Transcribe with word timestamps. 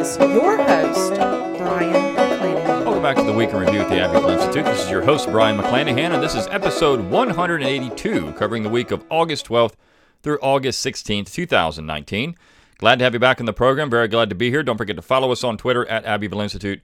is 0.00 0.16
your 0.16 0.56
host, 0.56 1.12
Brion 1.12 1.92
McClanahan. 1.92 2.84
Welcome 2.86 3.02
back 3.02 3.16
to 3.16 3.22
the 3.22 3.34
Week 3.34 3.50
in 3.50 3.56
Review 3.56 3.80
at 3.80 3.90
the 3.90 4.00
Abbeville 4.00 4.30
Institute. 4.30 4.64
This 4.64 4.82
is 4.82 4.90
your 4.90 5.02
host, 5.02 5.30
Brion 5.30 5.58
McClanahan, 5.58 6.14
and 6.14 6.22
this 6.22 6.34
is 6.34 6.46
episode 6.46 7.00
182, 7.10 8.32
covering 8.32 8.62
the 8.62 8.70
week 8.70 8.92
of 8.92 9.04
August 9.10 9.48
12th 9.48 9.74
through 10.22 10.38
August 10.40 10.84
16th, 10.86 11.30
2019. 11.30 12.34
Glad 12.78 12.98
to 12.98 13.04
have 13.04 13.12
you 13.12 13.20
back 13.20 13.40
in 13.40 13.46
the 13.46 13.52
program. 13.52 13.90
Very 13.90 14.08
glad 14.08 14.30
to 14.30 14.34
be 14.34 14.48
here. 14.48 14.62
Don't 14.62 14.78
forget 14.78 14.96
to 14.96 15.02
follow 15.02 15.32
us 15.32 15.44
on 15.44 15.58
Twitter 15.58 15.86
at 15.86 16.06
Abbeville 16.06 16.40
Institute, 16.40 16.80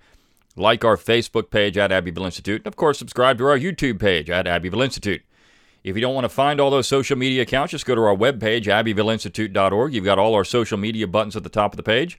like 0.55 0.85
our 0.85 0.99
Facebook 0.99 1.49
page 1.49 1.79
at 1.79 1.91
Abbeville 1.91 2.27
Institute, 2.27 2.61
and 2.61 2.67
of 2.67 2.77
course, 2.77 2.99
subscribe 2.99 3.39
to 3.39 3.47
our 3.47 3.59
YouTube 3.59 3.99
page 3.99 4.29
at 4.29 4.47
Abbeville 4.47 4.83
Institute. 4.83 5.23
If 5.83 5.97
you 5.97 6.03
don't 6.03 6.15
want 6.15 6.27
to 6.27 6.29
find 6.29 6.61
all 6.61 6.71
those 6.71 6.87
social 6.87 7.17
media 7.17 7.43
accounts, 7.43 7.71
just 7.71 7.87
go 7.87 7.95
to 7.95 8.03
our 8.03 8.15
webpage, 8.15 8.65
abbevilleinstitute.org. 8.65 9.95
You've 9.95 10.05
got 10.05 10.19
all 10.19 10.35
our 10.35 10.45
social 10.45 10.77
media 10.77 11.07
buttons 11.07 11.35
at 11.35 11.45
the 11.45 11.49
top 11.49 11.73
of 11.73 11.79
the 11.79 11.83
page. 11.83 12.19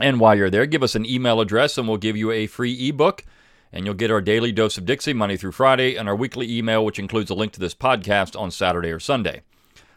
And 0.00 0.20
while 0.20 0.34
you're 0.34 0.50
there, 0.50 0.66
give 0.66 0.82
us 0.82 0.94
an 0.94 1.06
email 1.06 1.40
address 1.40 1.78
and 1.78 1.88
we'll 1.88 1.96
give 1.96 2.16
you 2.16 2.30
a 2.30 2.46
free 2.46 2.88
ebook. 2.88 3.24
And 3.72 3.84
you'll 3.84 3.94
get 3.94 4.10
our 4.10 4.20
daily 4.20 4.52
dose 4.52 4.78
of 4.78 4.86
Dixie 4.86 5.12
Monday 5.12 5.36
through 5.36 5.52
Friday 5.52 5.96
and 5.96 6.08
our 6.08 6.16
weekly 6.16 6.56
email, 6.56 6.84
which 6.84 6.98
includes 6.98 7.30
a 7.30 7.34
link 7.34 7.52
to 7.52 7.60
this 7.60 7.74
podcast 7.74 8.38
on 8.38 8.50
Saturday 8.50 8.90
or 8.90 9.00
Sunday. 9.00 9.42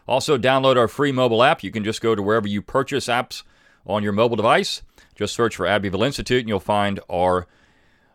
Also, 0.08 0.36
download 0.36 0.76
our 0.76 0.88
free 0.88 1.12
mobile 1.12 1.42
app. 1.42 1.62
You 1.62 1.70
can 1.70 1.84
just 1.84 2.00
go 2.00 2.14
to 2.14 2.22
wherever 2.22 2.48
you 2.48 2.62
purchase 2.62 3.06
apps 3.06 3.42
on 3.86 4.02
your 4.02 4.12
mobile 4.12 4.36
device. 4.36 4.82
Just 5.14 5.34
search 5.34 5.56
for 5.56 5.66
Abbeville 5.66 6.02
Institute 6.02 6.40
and 6.40 6.48
you'll 6.48 6.60
find 6.60 6.98
our 7.08 7.46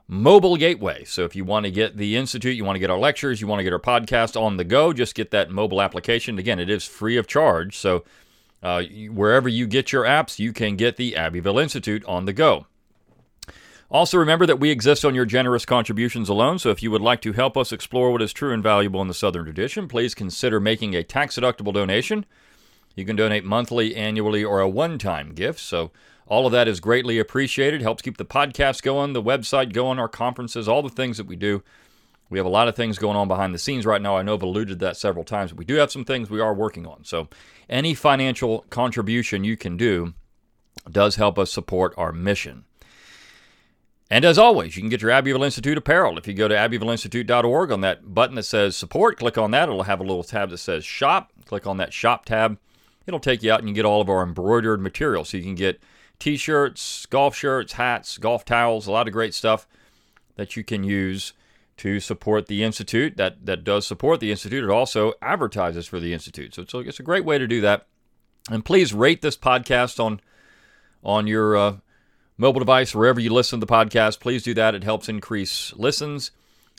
mobile 0.08 0.58
gateway. 0.58 1.04
So 1.04 1.24
if 1.24 1.36
you 1.36 1.46
want 1.46 1.66
to 1.66 1.72
get 1.72 1.98
the 1.98 2.16
Institute, 2.16 2.56
you 2.56 2.66
want 2.66 2.76
to 2.76 2.80
get 2.80 2.90
our 2.90 2.98
lectures, 2.98 3.42
you 3.42 3.48
want 3.48 3.60
to 3.60 3.64
get 3.64 3.74
our 3.74 3.80
podcast 3.80 4.40
on 4.40 4.58
the 4.58 4.64
go, 4.64 4.94
just 4.94 5.16
get 5.16 5.32
that 5.32 5.50
mobile 5.50 5.82
application. 5.82 6.38
Again, 6.38 6.60
it 6.60 6.70
is 6.70 6.86
free 6.86 7.18
of 7.18 7.28
charge. 7.28 7.78
So 7.78 8.04
uh, 8.66 8.82
wherever 9.12 9.48
you 9.48 9.68
get 9.68 9.92
your 9.92 10.06
apps, 10.06 10.40
you 10.40 10.52
can 10.52 10.76
get 10.76 10.98
the 10.98 11.16
Abbeville 11.16 11.60
Institute 11.60 12.04
on 12.06 12.26
the 12.26 12.34
go. 12.34 12.66
Also, 13.92 14.18
remember 14.18 14.48
that 14.48 14.60
we 14.60 14.72
exist 14.72 15.06
on 15.06 15.14
your 15.14 15.24
generous 15.24 15.66
contributions 15.66 16.30
alone, 16.30 16.58
so 16.58 16.72
if 16.72 16.82
you 16.82 16.90
would 16.90 17.02
like 17.02 17.22
to 17.22 17.34
help 17.34 17.56
us 17.56 17.72
explore 17.72 18.12
what 18.12 18.24
is 18.24 18.34
true 18.34 18.52
and 18.52 18.64
valuable 18.64 19.04
in 19.04 19.08
the 19.08 19.14
Southern 19.14 19.44
tradition, 19.44 19.88
please 19.88 20.16
consider 20.16 20.60
making 20.60 20.96
a 20.96 21.04
tax 21.04 21.38
deductible 21.38 21.72
donation. 21.72 22.26
You 22.96 23.06
can 23.06 23.16
donate 23.16 23.46
monthly, 23.46 23.96
annually, 23.96 24.44
or 24.44 24.62
a 24.62 24.68
one 24.68 24.98
time 24.98 25.34
gift. 25.34 25.60
So, 25.60 25.92
all 26.26 26.48
of 26.48 26.52
that 26.54 26.68
is 26.68 26.80
greatly 26.80 27.20
appreciated. 27.20 27.84
Helps 27.84 28.02
keep 28.02 28.18
the 28.18 28.26
podcast 28.26 28.82
going, 28.82 29.14
the 29.14 29.22
website 29.22 29.74
going, 29.74 30.00
our 30.00 30.10
conferences, 30.10 30.68
all 30.68 30.82
the 30.82 30.90
things 30.90 31.18
that 31.18 31.28
we 31.28 31.36
do. 31.36 31.62
We 32.30 32.40
have 32.40 32.46
a 32.46 32.50
lot 32.50 32.68
of 32.68 32.76
things 32.76 32.98
going 32.98 33.16
on 33.16 33.28
behind 33.28 33.54
the 33.54 33.60
scenes 33.60 33.86
right 33.86 34.02
now. 34.02 34.18
I 34.18 34.24
know 34.24 34.34
I've 34.34 34.42
alluded 34.42 34.80
to 34.80 34.86
that 34.86 34.98
several 34.98 35.24
times. 35.24 35.52
But 35.52 35.60
we 35.60 35.66
do 35.66 35.76
have 35.76 35.92
some 35.92 36.06
things 36.06 36.30
we 36.30 36.42
are 36.42 36.54
working 36.54 36.88
on. 36.88 37.04
So, 37.04 37.30
any 37.70 37.94
financial 37.94 38.66
contribution 38.70 39.44
you 39.44 39.58
can 39.58 39.78
do 39.78 40.14
does 40.90 41.16
help 41.16 41.38
us 41.38 41.52
support 41.52 41.94
our 41.98 42.12
mission. 42.12 42.66
And 44.10 44.24
as 44.24 44.38
always, 44.38 44.76
you 44.76 44.84
can 44.84 44.90
get 44.90 45.02
your 45.02 45.12
Abbeville 45.12 45.44
Institute 45.44 45.78
apparel. 45.78 46.18
If 46.18 46.28
you 46.28 46.34
go 46.34 46.48
to 46.48 46.56
abbevilleinstitute.org 46.56 47.72
on 47.72 47.82
that 47.82 48.14
button 48.14 48.36
that 48.36 48.44
says 48.44 48.76
support, 48.76 49.18
click 49.18 49.38
on 49.38 49.52
that. 49.52 49.68
It'll 49.68 49.84
have 49.84 50.00
a 50.00 50.04
little 50.04 50.24
tab 50.24 50.52
that 50.52 50.60
says 50.60 50.86
shop. 50.86 51.32
Click 51.46 51.66
on 51.66 51.78
that 51.78 51.92
shop 51.92 52.26
tab. 52.26 52.60
It'll 53.08 53.20
take 53.20 53.42
you 53.42 53.52
out 53.52 53.60
and 53.60 53.70
you 53.70 53.76
get 53.76 53.86
all 53.86 54.02
of 54.02 54.10
our 54.10 54.24
embroidered 54.24 54.82
material. 54.82 55.26
So 55.26 55.38
you 55.38 55.44
can 55.44 55.56
get 55.56 55.82
t 56.20 56.38
shirts, 56.38 57.06
golf 57.08 57.36
shirts, 57.36 57.74
hats, 57.74 58.18
golf 58.18 58.46
towels, 58.46 58.88
a 58.88 58.92
lot 58.92 59.08
of 59.08 59.14
great 59.14 59.34
stuff 59.34 59.68
that 60.36 60.56
you 60.56 60.64
can 60.64 60.84
use 60.84 61.34
to 61.78 62.00
support 62.00 62.48
the 62.48 62.64
Institute. 62.64 63.18
That, 63.18 63.46
that 63.46 63.64
does 63.64 63.86
support 63.86 64.20
the 64.20 64.32
Institute. 64.32 64.64
It 64.64 64.70
also 64.70 65.14
advertises 65.22 65.86
for 65.86 66.00
the 66.00 66.14
Institute. 66.14 66.56
So 66.56 66.62
it's 66.62 66.74
a, 66.74 66.80
it's 66.80 67.00
a 67.00 67.04
great 67.04 67.26
way 67.26 67.38
to 67.38 67.48
do 67.48 67.62
that. 67.62 67.88
And 68.50 68.64
please 68.64 68.94
rate 68.94 69.22
this 69.22 69.38
podcast 69.38 70.00
on, 70.04 70.22
on 71.04 71.28
your 71.28 71.58
uh, 71.58 71.78
mobile 72.38 72.60
device, 72.60 72.94
wherever 72.94 73.20
you 73.20 73.34
listen 73.34 73.60
to 73.60 73.66
the 73.66 73.72
podcast. 73.72 74.20
Please 74.20 74.44
do 74.44 74.54
that. 74.54 74.76
It 74.76 74.84
helps 74.84 75.10
increase 75.10 75.74
listens. 75.76 76.32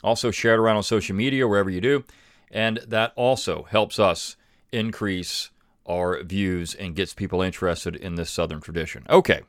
Also, 0.03 0.31
share 0.31 0.53
it 0.53 0.59
around 0.59 0.77
on 0.77 0.83
social 0.83 1.15
media, 1.15 1.47
wherever 1.47 1.69
you 1.69 1.81
do. 1.81 2.03
And 2.51 2.77
that 2.87 3.13
also 3.15 3.63
helps 3.63 3.99
us 3.99 4.35
increase 4.71 5.49
our 5.85 6.21
views 6.23 6.73
and 6.75 6.95
gets 6.95 7.13
people 7.13 7.41
interested 7.41 7.95
in 7.95 8.15
this 8.15 8.29
Southern 8.29 8.61
tradition. 8.61 9.05
Okay. 9.09 9.41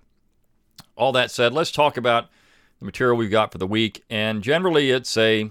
All 0.96 1.12
that 1.12 1.30
said, 1.30 1.52
let's 1.52 1.70
talk 1.70 1.96
about 1.96 2.28
the 2.78 2.84
material 2.84 3.16
we've 3.16 3.30
got 3.30 3.52
for 3.52 3.58
the 3.58 3.66
week. 3.66 4.04
And 4.08 4.42
generally, 4.42 4.90
it's 4.90 5.16
a, 5.16 5.50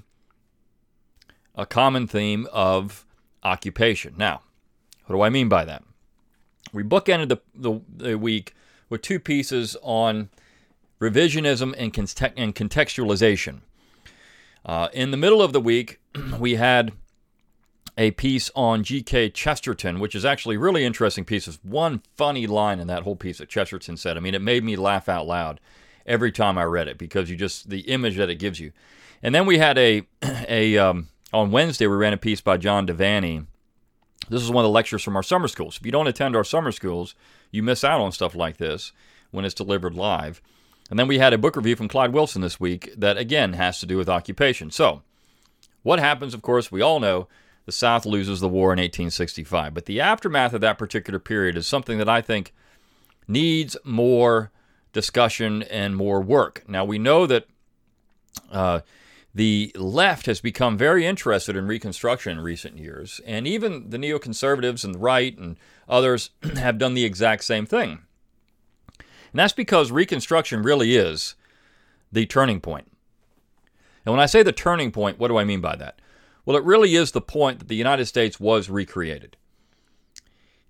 a 1.55 1.65
common 1.65 2.07
theme 2.07 2.47
of 2.51 3.05
occupation. 3.43 4.15
Now, 4.17 4.41
what 5.05 5.15
do 5.15 5.21
I 5.21 5.29
mean 5.29 5.49
by 5.49 5.65
that? 5.65 5.83
We 6.73 6.83
bookended 6.83 7.29
the, 7.29 7.37
the, 7.55 7.81
the 7.89 8.17
week 8.17 8.53
with 8.89 9.01
two 9.01 9.19
pieces 9.19 9.75
on 9.81 10.29
revisionism 10.99 11.73
and, 11.77 11.97
and 12.37 12.55
contextualization. 12.55 13.61
Uh, 14.65 14.89
in 14.93 15.11
the 15.11 15.17
middle 15.17 15.41
of 15.41 15.53
the 15.53 15.61
week, 15.61 15.99
we 16.39 16.55
had 16.55 16.91
a 17.97 18.11
piece 18.11 18.51
on 18.55 18.83
G.K. 18.83 19.29
Chesterton, 19.31 19.99
which 19.99 20.13
is 20.13 20.23
actually 20.23 20.57
a 20.57 20.59
really 20.59 20.85
interesting 20.85 21.25
piece. 21.25 21.45
There's 21.45 21.59
one 21.63 22.03
funny 22.15 22.45
line 22.45 22.79
in 22.79 22.87
that 22.87 23.03
whole 23.03 23.15
piece 23.15 23.39
that 23.39 23.49
Chesterton 23.49 23.97
said. 23.97 24.17
I 24.17 24.19
mean, 24.19 24.35
it 24.35 24.41
made 24.41 24.63
me 24.63 24.75
laugh 24.75 25.09
out 25.09 25.25
loud 25.25 25.59
every 26.07 26.31
time 26.31 26.57
I 26.57 26.63
read 26.63 26.87
it 26.87 26.97
because 26.97 27.29
you 27.29 27.35
just 27.35 27.69
the 27.69 27.81
image 27.81 28.17
that 28.17 28.29
it 28.29 28.35
gives 28.35 28.59
you. 28.59 28.71
And 29.21 29.35
then 29.35 29.45
we 29.45 29.57
had 29.57 29.77
a 29.77 30.03
a 30.47 30.77
um, 30.77 31.09
on 31.33 31.51
Wednesday 31.51 31.87
we 31.87 31.95
ran 31.95 32.13
a 32.13 32.17
piece 32.17 32.41
by 32.41 32.57
John 32.57 32.87
Devanny. 32.87 33.45
This 34.29 34.41
is 34.41 34.51
one 34.51 34.65
of 34.65 34.69
the 34.69 34.73
lectures 34.73 35.03
from 35.03 35.15
our 35.15 35.23
summer 35.23 35.47
schools. 35.47 35.77
If 35.77 35.85
you 35.85 35.91
don't 35.91 36.07
attend 36.07 36.35
our 36.35 36.43
summer 36.43 36.71
schools, 36.71 37.15
you 37.51 37.63
miss 37.63 37.83
out 37.83 38.01
on 38.01 38.11
stuff 38.11 38.35
like 38.35 38.57
this 38.57 38.91
when 39.31 39.45
it's 39.45 39.53
delivered 39.53 39.95
live. 39.95 40.41
And 40.89 40.97
then 40.97 41.07
we 41.07 41.19
had 41.19 41.33
a 41.33 41.37
book 41.37 41.55
review 41.55 41.75
from 41.75 41.87
Clyde 41.87 42.13
Wilson 42.13 42.41
this 42.41 42.59
week 42.59 42.93
that 42.97 43.17
again 43.17 43.53
has 43.53 43.79
to 43.79 43.85
do 43.85 43.97
with 43.97 44.09
occupation. 44.09 44.71
So, 44.71 45.01
what 45.83 45.99
happens, 45.99 46.33
of 46.33 46.41
course, 46.41 46.71
we 46.71 46.81
all 46.81 46.99
know 46.99 47.27
the 47.65 47.71
South 47.71 48.05
loses 48.05 48.39
the 48.39 48.49
war 48.49 48.69
in 48.69 48.79
1865. 48.79 49.73
But 49.73 49.85
the 49.85 49.99
aftermath 49.99 50.53
of 50.53 50.61
that 50.61 50.77
particular 50.77 51.19
period 51.19 51.57
is 51.57 51.67
something 51.67 51.97
that 51.97 52.09
I 52.09 52.21
think 52.21 52.53
needs 53.27 53.75
more 53.83 54.51
discussion 54.97 55.61
and 55.61 55.95
more 55.95 56.19
work. 56.19 56.63
Now, 56.67 56.83
we 56.83 56.97
know 56.97 57.27
that 57.27 57.45
uh, 58.51 58.79
the 59.31 59.71
left 59.75 60.25
has 60.25 60.41
become 60.41 60.75
very 60.75 61.05
interested 61.05 61.55
in 61.55 61.67
Reconstruction 61.67 62.39
in 62.39 62.43
recent 62.43 62.79
years, 62.79 63.21
and 63.23 63.47
even 63.47 63.91
the 63.91 63.99
neoconservatives 63.99 64.83
and 64.83 64.95
the 64.95 64.99
right 64.99 65.37
and 65.37 65.57
others 65.87 66.31
have 66.55 66.79
done 66.79 66.95
the 66.95 67.05
exact 67.05 67.43
same 67.43 67.67
thing. 67.67 67.99
And 68.97 69.39
that's 69.39 69.53
because 69.53 69.91
Reconstruction 69.91 70.63
really 70.63 70.95
is 70.95 71.35
the 72.11 72.25
turning 72.25 72.59
point. 72.59 72.91
And 74.03 74.11
when 74.11 74.19
I 74.19 74.25
say 74.25 74.41
the 74.41 74.51
turning 74.51 74.91
point, 74.91 75.19
what 75.19 75.27
do 75.27 75.37
I 75.37 75.43
mean 75.43 75.61
by 75.61 75.75
that? 75.75 76.01
Well, 76.43 76.57
it 76.57 76.63
really 76.63 76.95
is 76.95 77.11
the 77.11 77.21
point 77.21 77.59
that 77.59 77.67
the 77.67 77.75
United 77.75 78.07
States 78.07 78.39
was 78.39 78.67
recreated. 78.67 79.37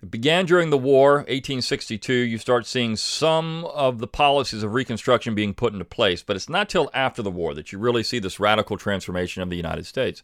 It 0.02 0.12
began 0.12 0.46
during 0.46 0.70
the 0.70 0.78
war, 0.78 1.16
1862. 1.18 2.14
You 2.14 2.38
start 2.38 2.68
seeing 2.68 2.96
some 2.96 3.66
of 3.66 3.98
the 3.98 4.08
policies 4.08 4.62
of 4.62 4.76
Reconstruction 4.76 5.34
being 5.34 5.56
put 5.56 5.74
into 5.74 5.86
place, 5.86 6.22
but 6.22 6.36
it's 6.36 6.50
not 6.50 6.70
till 6.70 6.92
after 6.94 7.24
the 7.24 7.32
war 7.32 7.56
that 7.56 7.72
you 7.72 7.80
really 7.80 8.04
see 8.04 8.20
this 8.20 8.40
radical 8.40 8.78
transformation 8.78 9.42
of 9.42 9.50
the 9.50 9.56
United 9.56 9.88
States. 9.88 10.22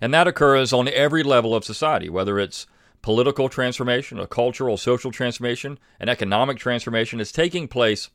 And 0.00 0.14
that 0.14 0.26
occurs 0.26 0.72
on 0.72 0.88
every 0.88 1.22
level 1.22 1.54
of 1.54 1.64
society, 1.64 2.08
whether 2.08 2.38
it's 2.38 2.66
political 3.02 3.50
transformation, 3.50 4.18
a 4.18 4.26
cultural, 4.26 4.78
social 4.78 5.10
transformation, 5.10 5.78
an 5.98 6.08
economic 6.08 6.56
transformation 6.56 7.20
is 7.20 7.32
taking 7.32 7.68
place, 7.68 8.08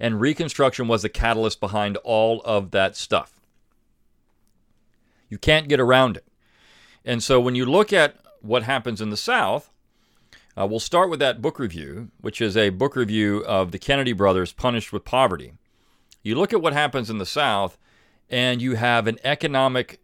and 0.00 0.20
Reconstruction 0.20 0.88
was 0.88 1.02
the 1.02 1.08
catalyst 1.08 1.60
behind 1.60 1.96
all 1.98 2.42
of 2.44 2.72
that 2.72 2.96
stuff. 2.96 3.40
You 5.28 5.38
can't 5.38 5.68
get 5.68 5.78
around 5.78 6.16
it. 6.16 6.26
And 7.04 7.22
so 7.22 7.40
when 7.40 7.54
you 7.54 7.66
look 7.66 7.92
at 7.92 8.16
what 8.44 8.62
happens 8.62 9.00
in 9.00 9.10
the 9.10 9.16
South, 9.16 9.70
uh, 10.56 10.66
we'll 10.66 10.80
start 10.80 11.10
with 11.10 11.18
that 11.20 11.42
book 11.42 11.58
review, 11.58 12.10
which 12.20 12.40
is 12.40 12.56
a 12.56 12.68
book 12.70 12.94
review 12.94 13.44
of 13.44 13.72
the 13.72 13.78
Kennedy 13.78 14.12
brothers 14.12 14.52
punished 14.52 14.92
with 14.92 15.04
poverty. 15.04 15.54
You 16.22 16.36
look 16.36 16.52
at 16.52 16.62
what 16.62 16.72
happens 16.72 17.10
in 17.10 17.18
the 17.18 17.26
South, 17.26 17.76
and 18.30 18.62
you 18.62 18.76
have 18.76 19.06
an 19.06 19.18
economic 19.24 20.00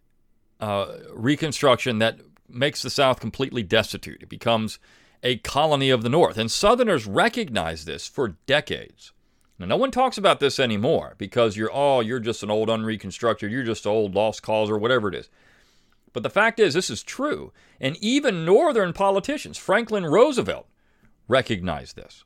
uh, 0.58 0.96
reconstruction 1.12 1.98
that 1.98 2.18
makes 2.48 2.82
the 2.82 2.90
South 2.90 3.20
completely 3.20 3.62
destitute. 3.62 4.22
It 4.22 4.28
becomes 4.28 4.78
a 5.22 5.36
colony 5.38 5.90
of 5.90 6.02
the 6.02 6.08
North. 6.08 6.38
And 6.38 6.50
Southerners 6.50 7.06
recognize 7.06 7.84
this 7.84 8.08
for 8.08 8.36
decades. 8.46 9.12
Now, 9.58 9.66
no 9.66 9.76
one 9.76 9.90
talks 9.90 10.16
about 10.16 10.40
this 10.40 10.58
anymore 10.58 11.14
because 11.18 11.56
you're, 11.56 11.70
oh, 11.72 12.00
you're 12.00 12.18
just 12.18 12.42
an 12.42 12.50
old 12.50 12.70
unreconstructed, 12.70 13.50
you're 13.50 13.62
just 13.62 13.84
an 13.84 13.92
old 13.92 14.14
lost 14.14 14.42
cause 14.42 14.70
or 14.70 14.78
whatever 14.78 15.08
it 15.08 15.14
is. 15.14 15.28
But 16.12 16.22
the 16.22 16.30
fact 16.30 16.58
is, 16.58 16.74
this 16.74 16.90
is 16.90 17.02
true. 17.02 17.52
And 17.80 17.96
even 17.98 18.44
Northern 18.44 18.92
politicians, 18.92 19.58
Franklin 19.58 20.04
Roosevelt, 20.06 20.66
recognized 21.28 21.96
this. 21.96 22.24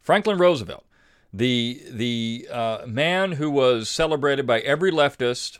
Franklin 0.00 0.38
Roosevelt, 0.38 0.84
the, 1.32 1.82
the 1.88 2.48
uh, 2.50 2.78
man 2.86 3.32
who 3.32 3.50
was 3.50 3.88
celebrated 3.88 4.46
by 4.46 4.60
every 4.60 4.90
leftist 4.90 5.58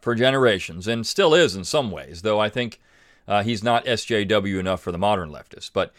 for 0.00 0.14
generations, 0.14 0.88
and 0.88 1.06
still 1.06 1.34
is 1.34 1.54
in 1.54 1.64
some 1.64 1.90
ways, 1.90 2.22
though 2.22 2.40
I 2.40 2.48
think 2.48 2.80
Uh, 3.28 3.44
he's 3.44 3.62
not 3.62 3.86
SJW 3.86 4.58
enough 4.58 4.82
for 4.82 4.90
the 4.92 4.98
modern 4.98 5.30
leftists, 5.30 5.70
but 5.72 5.92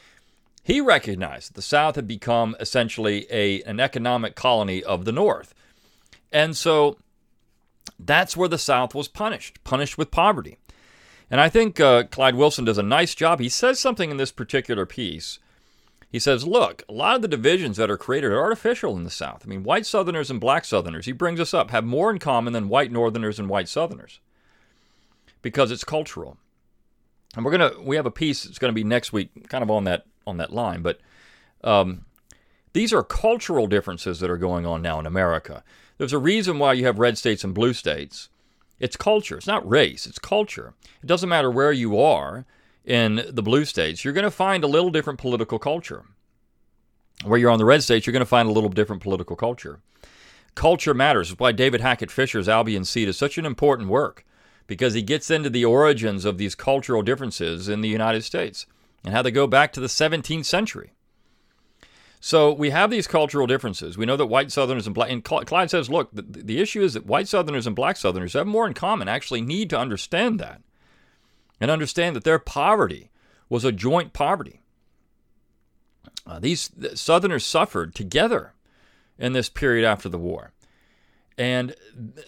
he 0.62 0.82
recognized 0.82 1.48
that 1.48 1.56
the 1.56 1.62
South 1.62 1.96
had 1.96 2.06
become 2.06 2.54
essentially 2.60 3.26
a, 3.32 3.64
an 3.64 3.80
economic 3.80 4.36
colony 4.36 4.84
of 4.84 5.06
the 5.06 5.14
North. 5.14 5.54
And 6.34 6.58
so 6.58 6.98
that's 7.98 8.36
where 8.36 8.50
the 8.50 8.58
South 8.58 8.94
was 8.94 9.08
punished, 9.08 9.64
punished 9.64 9.98
with 9.98 10.12
poverty. 10.12 10.58
And 11.34 11.42
I 11.42 11.50
think 11.50 11.80
uh, 11.80 12.04
Clyde 12.04 12.36
Wilson 12.36 12.64
does 12.64 12.78
a 12.78 12.84
nice 12.84 13.16
job. 13.16 13.40
He 13.40 13.50
says 13.50 13.80
something 13.80 14.12
in 14.12 14.18
this 14.18 14.32
particular 14.32 14.86
piece. 14.86 15.40
He 16.12 16.20
says, 16.20 16.46
look, 16.46 16.84
a 16.88 16.94
lot 16.94 17.16
of 17.16 17.24
the 17.24 17.28
divisions 17.28 17.78
that 17.78 17.90
are 17.90 17.98
created 17.98 18.32
are 18.32 18.40
artificial 18.40 18.96
in 18.96 19.04
the 19.04 19.10
South. 19.10 19.42
I 19.44 19.48
mean, 19.48 19.64
white 19.64 19.88
Southerners 19.88 20.30
and 20.30 20.40
black 20.40 20.64
Southerners, 20.64 21.08
he 21.08 21.12
brings 21.12 21.40
us 21.40 21.52
up, 21.52 21.72
have 21.72 21.86
more 21.86 22.12
in 22.12 22.20
common 22.20 22.54
than 22.54 22.70
white 22.70 22.92
Northerners 22.92 23.40
and 23.40 23.50
white 23.50 23.68
Southerners 23.68 24.20
because 25.42 25.72
it's 25.72 25.84
cultural. 25.84 26.38
And 27.36 27.44
we're 27.44 27.50
gonna 27.50 27.82
we 27.82 27.96
have 27.96 28.06
a 28.06 28.12
piece 28.12 28.44
that's 28.44 28.60
gonna 28.60 28.72
be 28.72 28.84
next 28.84 29.12
week, 29.12 29.50
kind 29.50 29.64
of 29.64 29.72
on 29.72 29.86
that 29.86 30.06
on 30.28 30.38
that 30.38 30.54
line, 30.54 30.84
but 30.84 31.00
um, 31.64 32.06
these 32.74 32.94
are 32.94 33.02
cultural 33.02 33.66
differences 33.66 34.20
that 34.20 34.30
are 34.30 34.38
going 34.38 34.68
on 34.68 34.84
now 34.84 35.00
in 35.00 35.08
America. 35.08 35.64
There's 35.98 36.14
a 36.14 36.20
reason 36.20 36.60
why 36.60 36.74
you 36.74 36.86
have 36.86 37.00
red 37.00 37.18
states 37.18 37.44
and 37.44 37.56
blue 37.56 37.74
states. 37.74 38.30
It's 38.84 38.98
culture. 38.98 39.38
It's 39.38 39.48
not 39.48 39.68
race, 39.68 40.06
it's 40.06 40.20
culture. 40.20 40.74
It 41.02 41.08
doesn't 41.08 41.30
matter 41.30 41.50
where 41.50 41.72
you 41.72 41.98
are 41.98 42.46
in 42.84 43.24
the 43.30 43.42
blue 43.42 43.64
states, 43.64 44.04
you're 44.04 44.14
going 44.14 44.26
to 44.26 44.30
find 44.30 44.62
a 44.62 44.68
little 44.68 44.90
different 44.90 45.20
political 45.20 45.58
culture. 45.58 46.04
Where 47.24 47.40
you're 47.40 47.50
on 47.50 47.60
the 47.60 47.66
red 47.66 47.82
states, 47.82 48.06
you're 48.06 48.12
going 48.12 48.20
to 48.20 48.26
find 48.26 48.50
a 48.50 48.52
little 48.52 48.70
different 48.70 49.02
political 49.02 49.38
culture. 49.38 49.80
Culture 50.54 50.94
matters. 50.94 51.30
That's 51.30 51.40
why 51.40 51.54
David 51.54 51.80
Hackett 51.80 52.12
Fischer's 52.12 52.50
Albion 52.50 52.84
Seed 52.84 53.08
is 53.08 53.18
such 53.18 53.38
an 53.38 53.46
important 53.46 53.88
work 53.88 54.26
because 54.68 54.96
he 54.96 55.02
gets 55.02 55.32
into 55.32 55.50
the 55.50 55.64
origins 55.64 56.26
of 56.26 56.38
these 56.38 56.54
cultural 56.54 57.04
differences 57.04 57.70
in 57.70 57.80
the 57.80 57.88
United 57.88 58.26
States 58.26 58.66
and 59.06 59.14
how 59.14 59.22
they 59.22 59.32
go 59.32 59.48
back 59.48 59.72
to 59.72 59.80
the 59.80 59.88
17th 59.88 60.44
century. 60.44 60.92
So 62.26 62.54
we 62.54 62.70
have 62.70 62.90
these 62.90 63.06
cultural 63.06 63.48
differences. 63.48 63.98
We 63.98 64.06
know 64.06 64.16
that 64.16 64.28
white 64.28 64.50
Southerners 64.50 64.88
and 64.88 64.96
black, 64.96 65.12
and 65.12 65.22
Clyde 65.22 65.70
says, 65.70 65.90
look, 65.90 66.10
the, 66.14 66.22
the 66.22 66.62
issue 66.62 66.82
is 66.82 66.94
that 66.94 67.06
white 67.06 67.28
Southerners 67.28 67.68
and 67.68 67.76
black 67.76 67.98
Southerners 67.98 68.32
have 68.32 68.48
more 68.48 68.66
in 68.66 68.74
common, 68.74 69.10
actually 69.10 69.42
need 69.42 69.70
to 69.72 69.78
understand 69.78 70.40
that 70.40 70.62
and 71.60 71.70
understand 71.70 72.16
that 72.16 72.24
their 72.24 72.40
poverty 72.40 73.12
was 73.50 73.66
a 73.66 73.74
joint 73.74 74.14
poverty. 74.14 74.62
Uh, 76.26 76.40
these 76.40 76.70
the 76.70 76.96
Southerners 76.96 77.46
suffered 77.46 77.94
together 77.94 78.54
in 79.20 79.34
this 79.34 79.50
period 79.50 79.86
after 79.86 80.08
the 80.08 80.18
war. 80.18 80.54
And 81.38 81.76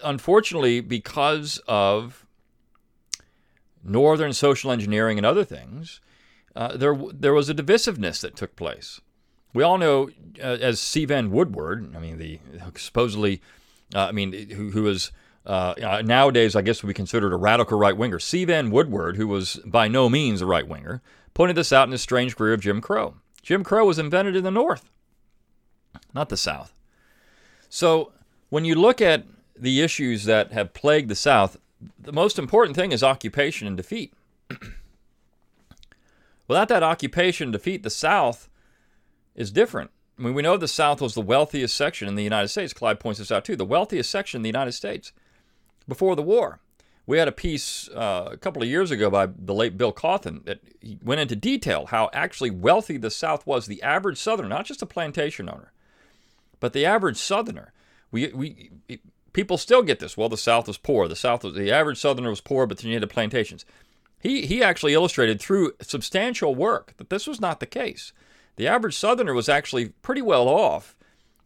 unfortunately, 0.03 0.81
because 0.81 1.61
of 1.69 2.25
Northern 3.81 4.33
social 4.33 4.73
engineering 4.73 5.17
and 5.17 5.25
other 5.25 5.45
things, 5.45 6.01
uh, 6.53 6.75
there, 6.75 6.97
there 7.13 7.33
was 7.33 7.49
a 7.49 7.55
divisiveness 7.55 8.19
that 8.19 8.35
took 8.35 8.57
place. 8.57 8.99
We 9.55 9.63
all 9.63 9.77
know, 9.77 10.09
uh, 10.43 10.57
as 10.59 10.81
C. 10.81 11.05
Vann 11.05 11.31
Woodward, 11.31 11.95
I 11.95 11.99
mean, 11.99 12.17
the 12.17 12.39
supposedly, 12.75 13.41
uh, 13.95 14.01
I 14.01 14.11
mean, 14.11 14.49
who, 14.49 14.69
who 14.71 14.83
was 14.83 15.13
uh, 15.45 15.75
uh, 15.81 16.01
nowadays, 16.03 16.57
I 16.57 16.61
guess, 16.61 16.83
would 16.83 16.89
be 16.89 16.93
considered 16.93 17.31
a 17.31 17.37
radical 17.37 17.79
right 17.79 17.95
winger. 17.95 18.19
C. 18.19 18.43
Vann 18.43 18.69
Woodward, 18.69 19.15
who 19.15 19.29
was 19.29 19.61
by 19.65 19.87
no 19.87 20.09
means 20.09 20.41
a 20.41 20.45
right 20.45 20.67
winger, 20.67 21.01
pointed 21.33 21.55
this 21.55 21.71
out 21.71 21.87
in 21.87 21.93
his 21.93 22.01
strange 22.01 22.35
career 22.35 22.51
of 22.51 22.59
Jim 22.59 22.81
Crow. 22.81 23.15
Jim 23.41 23.63
Crow 23.63 23.85
was 23.85 23.97
invented 23.97 24.35
in 24.35 24.43
the 24.43 24.51
North, 24.51 24.89
not 26.13 26.27
the 26.27 26.35
South. 26.35 26.73
So 27.69 28.11
when 28.49 28.65
you 28.65 28.75
look 28.75 29.01
at 29.01 29.23
the 29.57 29.79
issues 29.79 30.25
that 30.25 30.51
have 30.51 30.73
plagued 30.73 31.09
the 31.09 31.15
South, 31.15 31.55
the 31.97 32.11
most 32.11 32.37
important 32.37 32.75
thing 32.75 32.91
is 32.91 33.03
occupation 33.03 33.67
and 33.67 33.77
defeat. 33.77 34.13
Without 36.49 36.67
that 36.67 36.83
occupation 36.83 37.45
and 37.45 37.53
defeat, 37.53 37.83
the 37.83 37.89
South 37.89 38.49
is 39.35 39.51
different. 39.51 39.91
I 40.17 40.21
mean, 40.21 40.33
we 40.33 40.41
know 40.41 40.57
the 40.57 40.67
South 40.67 41.01
was 41.01 41.13
the 41.13 41.21
wealthiest 41.21 41.75
section 41.75 42.07
in 42.07 42.15
the 42.15 42.23
United 42.23 42.47
States. 42.47 42.73
Clyde 42.73 42.99
points 42.99 43.19
this 43.19 43.31
out 43.31 43.45
too. 43.45 43.55
The 43.55 43.65
wealthiest 43.65 44.09
section 44.09 44.39
in 44.39 44.43
the 44.43 44.49
United 44.49 44.71
States 44.71 45.11
before 45.87 46.15
the 46.15 46.21
war. 46.21 46.59
We 47.07 47.19
had 47.19 47.27
a 47.27 47.33
piece 47.33 47.87
uh, 47.89 48.29
a 48.31 48.37
couple 48.37 48.63
of 48.63 48.67
years 48.67 48.89
ago 48.89 49.09
by 49.11 49.27
the 49.27 49.53
late 49.53 49.77
Bill 49.77 49.93
Cawthon 49.93 50.43
that 50.45 50.59
he 50.79 50.97
went 51.03 51.21
into 51.21 51.35
detail 51.35 51.87
how 51.87 52.09
actually 52.13 52.49
wealthy 52.49 52.97
the 52.97 53.11
South 53.11 53.45
was. 53.45 53.67
The 53.67 53.83
average 53.83 54.17
Southerner, 54.17 54.49
not 54.49 54.65
just 54.65 54.81
a 54.81 54.87
plantation 54.87 55.47
owner, 55.47 55.71
but 56.59 56.73
the 56.73 56.85
average 56.85 57.17
Southerner. 57.17 57.73
We, 58.11 58.27
we 58.29 58.71
people 59.33 59.57
still 59.57 59.83
get 59.83 59.99
this. 59.99 60.17
Well, 60.17 60.29
the 60.29 60.37
South 60.37 60.67
was 60.67 60.77
poor. 60.77 61.07
The 61.07 61.15
South 61.15 61.43
was 61.43 61.53
the 61.53 61.71
average 61.71 61.99
Southerner 61.99 62.29
was 62.29 62.41
poor, 62.41 62.65
but 62.65 62.77
then 62.77 62.87
you 62.87 62.95
had 62.95 63.03
the 63.03 63.07
plantations. 63.07 63.65
He 64.19 64.47
he 64.47 64.63
actually 64.63 64.93
illustrated 64.93 65.39
through 65.39 65.73
substantial 65.81 66.55
work 66.55 66.93
that 66.97 67.09
this 67.09 67.27
was 67.27 67.39
not 67.39 67.59
the 67.59 67.65
case. 67.67 68.13
The 68.55 68.67
average 68.67 68.95
Southerner 68.95 69.33
was 69.33 69.49
actually 69.49 69.89
pretty 70.01 70.21
well 70.21 70.47
off 70.47 70.95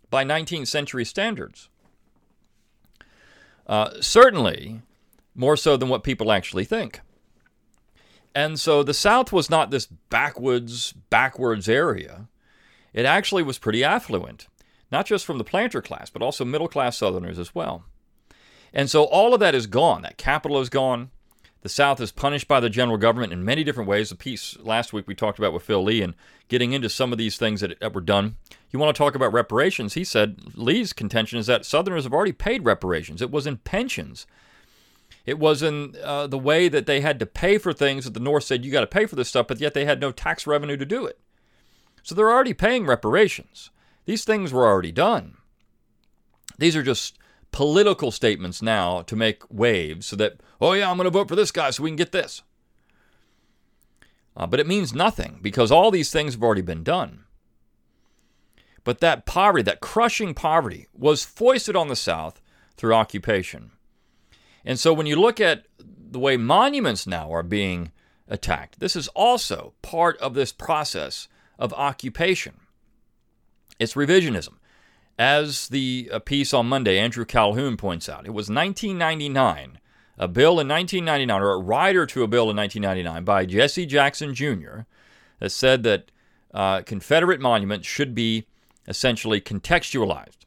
by 0.09 0.23
19th 0.23 0.67
century 0.67 1.05
standards. 1.05 1.69
Uh, 3.67 3.91
certainly, 4.01 4.81
more 5.35 5.55
so 5.55 5.77
than 5.77 5.89
what 5.89 6.03
people 6.03 6.31
actually 6.31 6.65
think. 6.65 7.01
And 8.33 8.59
so 8.59 8.83
the 8.83 8.93
South 8.93 9.31
was 9.31 9.49
not 9.49 9.71
this 9.71 9.85
backwoods, 9.85 10.93
backwards 11.09 11.67
area. 11.67 12.27
It 12.93 13.05
actually 13.05 13.43
was 13.43 13.57
pretty 13.57 13.83
affluent, 13.83 14.47
not 14.91 15.05
just 15.05 15.25
from 15.25 15.37
the 15.37 15.43
planter 15.43 15.81
class, 15.81 16.09
but 16.09 16.21
also 16.21 16.45
middle 16.45 16.67
class 16.67 16.97
Southerners 16.97 17.39
as 17.39 17.53
well. 17.53 17.85
And 18.73 18.89
so 18.89 19.03
all 19.03 19.33
of 19.33 19.39
that 19.39 19.55
is 19.55 19.67
gone. 19.67 20.03
That 20.03 20.17
capital 20.17 20.59
is 20.59 20.69
gone. 20.69 21.11
The 21.61 21.69
South 21.69 21.99
is 21.99 22.11
punished 22.11 22.47
by 22.47 22.59
the 22.59 22.69
general 22.69 22.97
government 22.97 23.33
in 23.33 23.43
many 23.43 23.63
different 23.63 23.89
ways. 23.89 24.09
The 24.09 24.15
piece 24.15 24.57
last 24.59 24.93
week 24.93 25.07
we 25.07 25.15
talked 25.15 25.39
about 25.39 25.51
with 25.51 25.63
Phil 25.63 25.83
Leigh 25.83 26.01
and 26.01 26.15
getting 26.47 26.71
into 26.71 26.89
some 26.89 27.11
of 27.11 27.17
these 27.17 27.37
things 27.37 27.61
that, 27.61 27.79
that 27.81 27.93
were 27.93 28.01
done. 28.01 28.37
You 28.71 28.79
want 28.79 28.95
to 28.95 28.97
talk 28.97 29.13
about 29.13 29.33
reparations? 29.33 29.93
He 29.93 30.03
said 30.03 30.39
Leigh's 30.55 30.93
contention 30.93 31.37
is 31.37 31.47
that 31.47 31.65
Southerners 31.65 32.05
have 32.05 32.13
already 32.13 32.31
paid 32.31 32.63
reparations. 32.63 33.21
It 33.21 33.31
was 33.31 33.45
in 33.45 33.57
pensions. 33.57 34.25
It 35.25 35.37
was 35.37 35.61
in 35.61 35.95
uh, 36.01 36.27
the 36.27 36.37
way 36.37 36.69
that 36.69 36.85
they 36.85 37.01
had 37.01 37.19
to 37.19 37.25
pay 37.25 37.57
for 37.57 37.73
things 37.73 38.05
that 38.05 38.13
the 38.13 38.19
North 38.19 38.45
said 38.45 38.63
you 38.63 38.71
got 38.71 38.81
to 38.81 38.87
pay 38.87 39.05
for 39.05 39.15
this 39.15 39.27
stuff, 39.27 39.47
but 39.47 39.59
yet 39.59 39.73
they 39.73 39.85
had 39.85 39.99
no 39.99 40.11
tax 40.11 40.47
revenue 40.47 40.77
to 40.77 40.85
do 40.85 41.05
it. 41.05 41.19
So 42.03 42.15
they're 42.15 42.31
already 42.31 42.53
paying 42.53 42.85
reparations. 42.85 43.69
These 44.05 44.23
things 44.23 44.53
were 44.53 44.65
already 44.65 44.91
done. 44.91 45.37
These 46.57 46.75
are 46.75 46.83
just 46.83 47.17
political 47.51 48.11
statements 48.11 48.61
now 48.61 49.01
to 49.03 49.15
make 49.15 49.43
waves 49.49 50.05
so 50.07 50.15
that, 50.15 50.41
oh, 50.61 50.73
yeah, 50.73 50.89
I'm 50.89 50.97
going 50.97 51.05
to 51.05 51.11
vote 51.11 51.27
for 51.27 51.35
this 51.35 51.51
guy 51.51 51.69
so 51.71 51.83
we 51.83 51.89
can 51.89 51.97
get 51.97 52.11
this. 52.11 52.41
Uh, 54.35 54.47
but 54.47 54.59
it 54.59 54.67
means 54.67 54.93
nothing 54.93 55.39
because 55.41 55.71
all 55.71 55.91
these 55.91 56.11
things 56.11 56.33
have 56.33 56.43
already 56.43 56.61
been 56.61 56.83
done. 56.83 57.25
But 58.83 58.99
that 58.99 59.25
poverty, 59.25 59.63
that 59.63 59.81
crushing 59.81 60.33
poverty, 60.33 60.87
was 60.93 61.23
foisted 61.23 61.75
on 61.75 61.89
the 61.89 61.95
South 61.95 62.41
through 62.77 62.93
occupation. 62.93 63.71
And 64.63 64.79
so 64.79 64.93
when 64.93 65.05
you 65.05 65.15
look 65.15 65.41
at 65.41 65.65
the 65.77 66.19
way 66.19 66.37
monuments 66.37 67.05
now 67.05 67.31
are 67.33 67.43
being 67.43 67.91
attacked, 68.27 68.79
this 68.79 68.95
is 68.95 69.07
also 69.09 69.73
part 69.81 70.17
of 70.19 70.33
this 70.33 70.51
process 70.51 71.27
of 71.57 71.73
occupation. 71.73 72.61
It's 73.79 73.95
revisionism. 73.95 74.58
As 75.19 75.67
the 75.67 76.09
uh, 76.13 76.19
piece 76.19 76.53
on 76.53 76.67
Monday, 76.67 76.97
Andrew 76.97 77.25
Calhoun 77.25 77.75
points 77.75 78.07
out, 78.07 78.25
it 78.25 78.29
was 78.29 78.49
1999, 78.49 79.77
a 80.17 80.27
bill 80.29 80.61
in 80.61 80.67
1999, 80.69 81.41
or 81.41 81.51
a 81.51 81.57
rider 81.57 82.05
to 82.05 82.23
a 82.23 82.27
bill 82.27 82.49
in 82.49 82.55
1999 82.55 83.25
by 83.25 83.45
Jesse 83.45 83.85
Jackson 83.85 84.33
Jr., 84.33 84.83
that 85.39 85.49
said 85.49 85.83
that 85.83 86.09
uh, 86.53 86.83
Confederate 86.83 87.41
monuments 87.41 87.85
should 87.85 88.15
be 88.15 88.47
essentially 88.87 89.41
contextualized. 89.41 90.37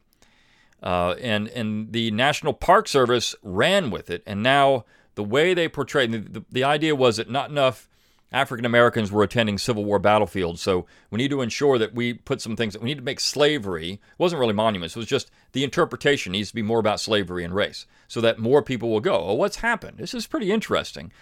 Uh, 0.83 1.17
and, 1.21 1.49
and 1.49 1.93
the 1.93 2.11
National 2.11 2.55
Park 2.55 2.89
Service 2.89 3.35
ran 3.43 3.91
with 3.91 4.09
it, 4.09 4.23
and 4.27 4.43
now 4.43 4.87
the 5.17 5.25
way 5.25 5.53
they 5.53 5.69
portray 5.69 6.07
the, 6.07 6.19
the, 6.19 6.45
the 6.51 6.65
idea 6.65 6.97
was 6.97 7.19
that 7.19 7.29
not 7.31 7.51
enough 7.51 7.91
African 8.33 8.65
Americans 8.65 9.13
were 9.13 9.23
attending 9.23 9.59
Civil 9.59 9.85
War 9.85 9.99
battlefields. 9.99 10.63
So 10.63 10.87
we 11.11 11.19
need 11.19 11.31
to 11.31 11.43
ensure 11.43 11.79
that 11.79 11.95
we 11.95 12.15
put 12.15 12.41
some 12.41 12.57
things, 12.57 12.77
we 12.79 12.87
need 12.87 12.99
to 12.99 13.05
make 13.05 13.21
slavery, 13.21 14.01
wasn't 14.19 14.41
really 14.41 14.55
monuments, 14.55 14.97
it 14.97 15.01
was 15.01 15.07
just 15.07 15.31
the 15.53 15.65
interpretation 15.65 16.33
needs 16.33 16.49
to 16.49 16.55
be 16.55 16.63
more 16.63 16.79
about 16.79 17.01
slavery 17.01 17.45
and 17.45 17.55
race 17.55 17.87
so 18.09 18.21
that 18.23 18.39
more 18.39 18.63
people 18.63 18.91
will 18.91 19.01
go, 19.01 19.15
oh, 19.15 19.35
what's 19.35 19.57
happened? 19.57 19.99
This 19.99 20.15
is 20.15 20.27
pretty 20.27 20.51
interesting. 20.51 21.13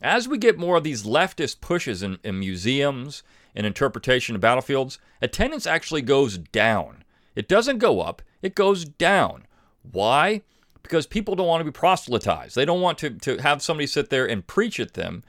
As 0.00 0.26
we 0.26 0.38
get 0.38 0.58
more 0.58 0.76
of 0.76 0.84
these 0.84 1.04
leftist 1.04 1.60
pushes 1.60 2.02
in, 2.02 2.18
in 2.24 2.38
museums 2.38 3.22
and 3.54 3.66
interpretation 3.66 4.34
of 4.34 4.40
battlefields, 4.40 4.98
attendance 5.22 5.66
actually 5.66 6.02
goes 6.02 6.38
down. 6.38 7.04
It 7.34 7.48
doesn't 7.48 7.78
go 7.78 8.00
up, 8.00 8.22
it 8.42 8.54
goes 8.54 8.84
down. 8.84 9.46
Why? 9.90 10.42
Because 10.82 11.06
people 11.06 11.34
don't 11.34 11.46
want 11.46 11.60
to 11.60 11.64
be 11.64 11.70
proselytized. 11.70 12.54
They 12.56 12.64
don't 12.64 12.80
want 12.80 12.98
to, 12.98 13.10
to 13.10 13.38
have 13.38 13.62
somebody 13.62 13.86
sit 13.86 14.10
there 14.10 14.26
and 14.26 14.46
preach 14.46 14.78
at 14.78 14.94
them 14.94 15.24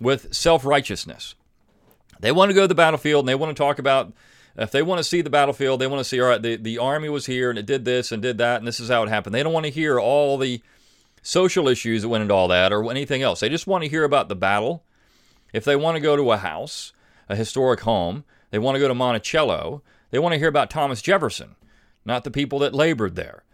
with 0.00 0.34
self 0.34 0.64
righteousness. 0.64 1.34
They 2.20 2.32
want 2.32 2.50
to 2.50 2.54
go 2.54 2.62
to 2.62 2.68
the 2.68 2.74
battlefield 2.74 3.22
and 3.22 3.28
they 3.28 3.34
want 3.34 3.56
to 3.56 3.62
talk 3.62 3.78
about, 3.78 4.12
if 4.56 4.70
they 4.72 4.82
want 4.82 4.98
to 4.98 5.04
see 5.04 5.20
the 5.20 5.30
battlefield, 5.30 5.80
they 5.80 5.86
want 5.86 6.00
to 6.00 6.04
see, 6.04 6.20
all 6.20 6.28
right, 6.28 6.42
the, 6.42 6.56
the 6.56 6.78
army 6.78 7.08
was 7.08 7.26
here 7.26 7.50
and 7.50 7.58
it 7.58 7.66
did 7.66 7.84
this 7.84 8.10
and 8.12 8.22
did 8.22 8.38
that 8.38 8.58
and 8.58 8.66
this 8.66 8.80
is 8.80 8.88
how 8.88 9.02
it 9.04 9.08
happened. 9.08 9.34
They 9.34 9.42
don't 9.42 9.52
want 9.52 9.66
to 9.66 9.72
hear 9.72 10.00
all 10.00 10.36
the 10.38 10.62
social 11.22 11.68
issues 11.68 12.02
that 12.02 12.08
went 12.08 12.22
into 12.22 12.34
all 12.34 12.48
that 12.48 12.72
or 12.72 12.90
anything 12.90 13.22
else. 13.22 13.40
They 13.40 13.48
just 13.48 13.66
want 13.66 13.84
to 13.84 13.90
hear 13.90 14.04
about 14.04 14.28
the 14.28 14.36
battle 14.36 14.84
If 15.52 15.64
they 15.64 15.76
want 15.76 15.96
to 15.96 16.00
go 16.00 16.16
to 16.16 16.32
a 16.32 16.38
house, 16.38 16.92
a 17.28 17.36
historic 17.36 17.80
home, 17.80 18.24
they 18.50 18.58
want 18.58 18.76
to 18.76 18.80
go 18.80 18.88
to 18.88 18.94
Monticello, 18.94 19.82
they 20.10 20.18
want 20.18 20.32
to 20.34 20.38
hear 20.38 20.48
about 20.48 20.70
Thomas 20.70 21.02
Jefferson, 21.02 21.56
not 22.04 22.24
the 22.24 22.30
people 22.30 22.58
that 22.60 22.74
labored 22.74 23.14
there. 23.16 23.44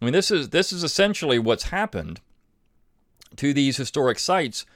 I 0.00 0.04
mean, 0.04 0.12
this 0.12 0.30
is 0.30 0.50
this 0.50 0.72
is 0.72 0.82
essentially 0.82 1.38
what's 1.38 1.64
happened 1.64 2.20
to 3.36 3.52
these 3.52 3.76
historic 3.76 4.18
sites. 4.18 4.66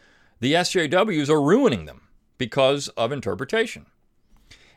The 0.40 0.54
SJWs 0.54 1.28
are 1.28 1.42
ruining 1.42 1.84
them 1.84 2.02
because 2.38 2.88
of 2.88 3.12
interpretation. 3.12 3.86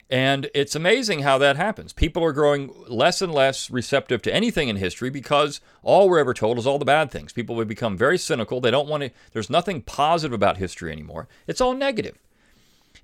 And 0.09 0.49
it's 0.55 0.75
amazing 0.75 1.23
how 1.23 1.37
that 1.39 1.57
happens. 1.57 1.91
People 1.91 2.23
are 2.23 2.31
growing 2.31 2.73
less 2.87 3.21
and 3.21 3.33
less 3.33 3.69
receptive 3.69 4.21
to 4.21 4.33
anything 4.33 4.69
in 4.69 4.77
history 4.77 5.09
because 5.09 5.59
all 5.83 6.07
we're 6.07 6.19
ever 6.19 6.33
told 6.33 6.57
is 6.57 6.65
all 6.65 6.79
the 6.79 6.85
bad 6.85 7.11
things. 7.11 7.33
People 7.33 7.59
have 7.59 7.67
become 7.67 7.97
very 7.97 8.17
cynical. 8.17 8.61
They 8.61 8.71
don't 8.71 8.87
want 8.87 9.03
to, 9.03 9.11
there's 9.33 9.49
nothing 9.49 9.81
positive 9.81 10.33
about 10.33 10.57
history 10.57 10.93
anymore. 10.93 11.27
It's 11.45 11.59
all 11.59 11.73
negative. 11.73 12.17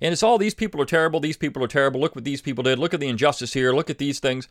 And 0.00 0.12
it's 0.12 0.22
all 0.22 0.38
these 0.38 0.54
people 0.54 0.80
are 0.80 0.86
terrible, 0.86 1.20
these 1.20 1.36
people 1.36 1.62
are 1.62 1.68
terrible. 1.68 2.00
Look 2.00 2.14
what 2.14 2.24
these 2.24 2.40
people 2.40 2.64
did. 2.64 2.78
Look 2.78 2.94
at 2.94 3.00
the 3.00 3.08
injustice 3.08 3.52
here. 3.52 3.72
Look 3.72 3.90
at 3.90 3.98
these 3.98 4.18
things. 4.18 4.48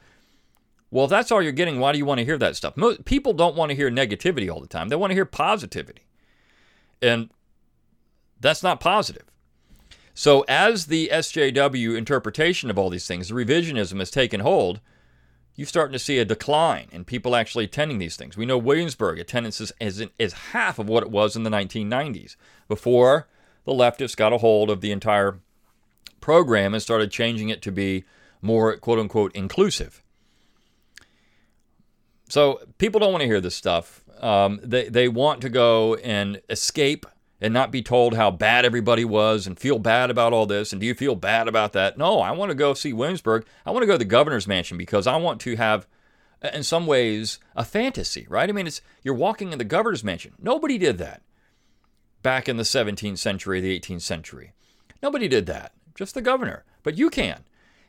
Well, 0.92 1.06
if 1.06 1.10
that's 1.10 1.32
all 1.32 1.42
you're 1.42 1.52
getting, 1.52 1.80
why 1.80 1.92
do 1.92 1.98
you 1.98 2.06
want 2.06 2.20
to 2.20 2.26
hear 2.26 2.38
that 2.38 2.56
stuff? 2.56 2.78
Most, 2.78 3.04
people 3.04 3.34
don't 3.34 3.56
want 3.56 3.72
to 3.72 3.76
hear 3.76 3.90
negativity 3.90 4.54
all 4.54 4.62
the 4.62 4.68
time. 4.68 4.90
They 4.90 4.96
want 4.96 5.10
to 5.10 5.16
hear 5.16 5.26
positivity. 5.26 6.04
And 7.02 7.32
that's 8.44 8.62
not 8.62 8.80
positive. 8.80 9.24
So, 10.14 10.46
as 10.48 10.86
the 10.86 11.10
SJW 11.12 11.98
interpretation 11.98 12.70
of 12.70 12.78
all 12.78 12.92
these 12.92 13.08
things, 13.08 13.30
the 13.30 13.34
revisionism 13.34 13.98
has 13.98 14.12
taken 14.12 14.42
hold, 14.42 14.80
you're 15.56 15.66
starting 15.66 15.94
to 15.94 16.00
see 16.00 16.20
a 16.20 16.26
decline 16.26 16.88
in 16.92 17.04
people 17.04 17.36
actually 17.36 17.66
attending 17.66 17.98
these 17.98 18.16
things. 18.16 18.38
We 18.38 18.46
know 18.46 18.58
Williamsburg 18.58 19.18
attendance 19.18 19.60
is, 19.60 19.72
is, 19.80 20.06
is 20.20 20.34
half 20.34 20.78
of 20.78 20.88
what 20.88 21.04
it 21.04 21.10
was 21.10 21.36
in 21.36 21.44
the 21.44 21.50
1990s 21.50 22.36
before 22.68 23.28
the 23.66 23.72
leftists 23.72 24.16
got 24.16 24.34
a 24.34 24.40
hold 24.40 24.70
of 24.70 24.82
the 24.82 24.92
entire 24.92 25.40
program 26.22 26.74
and 26.74 26.82
started 26.82 27.12
changing 27.12 27.50
it 27.50 27.62
to 27.64 27.72
be 27.72 28.04
more 28.42 28.76
quote 28.78 29.00
unquote 29.00 29.34
inclusive. 29.36 30.04
So 32.30 32.62
people 32.78 33.00
don't 33.00 33.12
want 33.12 33.22
to 33.22 33.28
hear 33.28 33.42
this 33.42 33.56
stuff. 33.56 34.04
Um, 34.20 34.60
they, 34.64 34.90
they 34.90 35.08
want 35.08 35.42
to 35.42 35.50
go 35.50 35.96
and 35.96 36.42
escape 36.50 37.06
and 37.44 37.54
not 37.54 37.74
be 37.74 37.82
told 37.82 38.16
how 38.16 38.32
bad 38.32 38.64
everybody 38.64 39.04
was 39.04 39.46
and 39.46 39.60
feel 39.60 39.78
bad 39.78 40.10
about 40.10 40.32
all 40.32 40.46
this. 40.46 40.72
And 40.72 40.80
do 40.80 40.88
you 40.88 40.94
feel 40.94 41.14
bad 41.14 41.50
about 41.50 41.74
that? 41.74 41.98
No, 41.98 42.22
I 42.22 42.32
want 42.32 42.52
to 42.52 42.56
go 42.56 42.74
see 42.74 42.94
Williamsburg. 42.94 43.46
I 43.66 43.72
want 43.72 43.84
to 43.84 43.86
go 43.86 43.92
to 43.92 43.98
the 43.98 44.06
governor's 44.06 44.48
mansion 44.48 44.78
because 44.78 45.08
I 45.08 45.18
want 45.18 45.42
to 45.42 45.58
have, 45.58 45.86
in 46.54 46.64
some 46.64 46.88
ways, 46.88 47.40
a 47.54 47.66
fantasy, 47.66 48.26
right? 48.30 48.50
I 48.50 48.54
mean, 48.54 48.66
it's 48.66 48.82
you're 49.04 49.14
walking 49.14 49.52
in 49.52 49.58
the 49.58 49.66
governor's 49.66 50.06
mansion. 50.06 50.36
Nobody 50.40 50.78
did 50.78 50.98
that 51.00 51.22
back 52.22 52.48
in 52.48 52.56
the 52.56 52.64
17th 52.64 53.18
century, 53.18 53.60
the 53.60 53.78
18th 53.78 54.04
century. 54.04 54.54
Nobody 55.02 55.28
did 55.28 55.46
that, 55.48 55.74
just 55.96 56.14
the 56.14 56.22
governor. 56.22 56.64
But 56.82 56.98
you 56.98 57.10
can. 57.10 57.44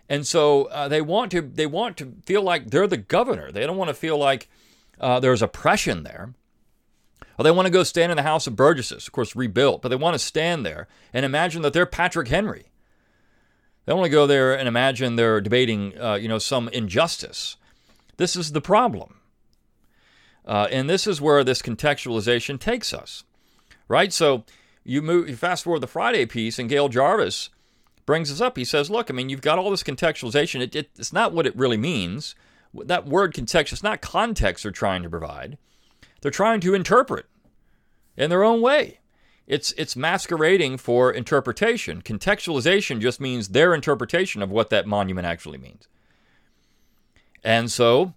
And 0.09 0.27
so 0.27 0.65
uh, 0.65 0.89
they 0.89 1.01
want 1.01 1.31
to 1.31 1.41
they 1.41 1.67
want 1.67 1.97
to 1.99 2.17
feel 2.27 2.43
like 2.43 2.71
they're 2.71 2.89
the 2.89 2.97
governor. 2.97 3.53
They 3.53 3.65
don't 3.67 3.77
want 3.77 3.89
to 3.89 3.95
feel 3.95 4.19
like 4.19 4.49
uh, 5.01 5.21
there's 5.21 5.43
oppression 5.43 6.03
there. 6.03 6.35
Or 7.39 7.43
they 7.43 7.51
want 7.51 7.67
to 7.67 7.73
go 7.73 7.83
stand 7.83 8.13
in 8.13 8.17
the 8.17 8.23
House 8.23 8.47
of 8.47 8.57
Burgesses, 8.57 9.07
of 9.07 9.13
course, 9.13 9.35
rebuilt, 9.35 9.83
but 9.83 9.89
they 9.89 9.97
want 9.97 10.15
to 10.15 10.19
stand 10.19 10.65
there 10.65 10.87
and 11.13 11.25
imagine 11.25 11.63
that 11.63 11.73
they're 11.73 11.87
Patrick 11.87 12.29
Henry. 12.29 12.67
They 13.87 13.93
want 13.93 14.05
to 14.05 14.11
go 14.11 14.27
there 14.27 14.57
and 14.57 14.67
imagine 14.67 15.17
they're 15.17 15.41
debating, 15.41 15.99
uh, 16.01 16.15
you 16.15 16.29
know, 16.29 16.39
some 16.39 16.69
injustice. 16.69 17.57
This 18.17 18.37
is 18.37 18.53
the 18.53 18.61
problem. 18.61 19.21
Uh, 20.47 20.69
and 20.71 20.89
this 20.89 21.07
is 21.07 21.21
where 21.21 21.43
this 21.43 21.63
contextualization 21.63 22.61
takes 22.61 22.93
us, 22.93 23.25
right? 23.89 24.13
So 24.13 24.45
you 24.85 25.03
move, 25.03 25.29
you 25.29 25.37
fast 25.37 25.65
forward 25.65 25.81
the 25.81 25.87
Friday 25.87 26.27
piece, 26.27 26.59
and 26.59 26.69
Gail 26.69 26.89
Jarvis 26.89 27.51
brings 28.05 28.29
this 28.29 28.41
up. 28.41 28.59
He 28.59 28.65
says, 28.65 28.91
"Look, 28.91 29.11
I 29.11 29.15
mean, 29.15 29.31
you've 29.31 29.41
got 29.41 29.59
all 29.59 29.71
this 29.71 29.83
contextualization. 29.83 30.61
It, 30.61 30.77
it, 30.77 30.91
it's 30.99 31.13
not 31.13 31.33
what 31.33 31.47
it 31.47 31.57
really 31.57 31.79
means. 31.79 32.35
That 32.75 33.07
word 33.07 33.33
context, 33.33 33.73
it's 33.73 33.83
not 33.83 34.03
context 34.03 34.65
they're 34.65 34.73
trying 34.73 35.03
to 35.03 35.11
provide. 35.11 35.57
They're 36.25 36.31
trying 36.31 36.61
to 36.61 36.73
interpret 36.73 37.27
in 38.17 38.31
their 38.31 38.43
own 38.43 38.63
way. 38.63 39.01
It's, 39.47 39.73
it's 39.73 39.95
masquerading 39.95 40.79
for 40.79 41.13
interpretation. 41.13 42.01
Contextualization 42.01 42.99
just 42.99 43.21
means 43.21 43.49
their 43.49 43.75
interpretation 43.75 44.41
of 44.41 44.51
what 44.51 44.71
that 44.71 44.87
monument 44.87 45.27
actually 45.27 45.59
means. 45.59 45.87
And 47.45 47.71
so, 47.71 48.15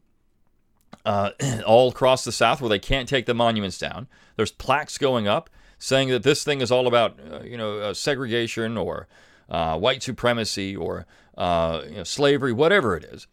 uh, 1.03 1.31
all 1.65 1.89
across 1.89 2.23
the 2.23 2.31
South, 2.31 2.61
where 2.61 2.69
they 2.69 2.79
can't 2.79 3.09
take 3.09 3.25
the 3.25 3.33
monuments 3.33 3.77
down, 3.77 4.07
there's 4.37 4.53
plaques 4.53 4.97
going 4.97 5.27
up 5.27 5.49
saying 5.77 6.07
that 6.07 6.23
this 6.23 6.45
thing 6.45 6.61
is 6.61 6.71
all 6.71 6.87
about, 6.87 7.19
uh, 7.29 7.41
you 7.41 7.57
know, 7.57 7.79
uh, 7.79 7.93
segregation 7.93 8.77
or 8.77 9.09
uh, 9.49 9.77
white 9.77 10.01
supremacy 10.01 10.77
or 10.77 11.05
uh, 11.37 11.81
you 11.89 11.97
know, 11.97 12.03
slavery, 12.05 12.53
whatever 12.53 12.95
it 12.95 13.03
is. 13.03 13.27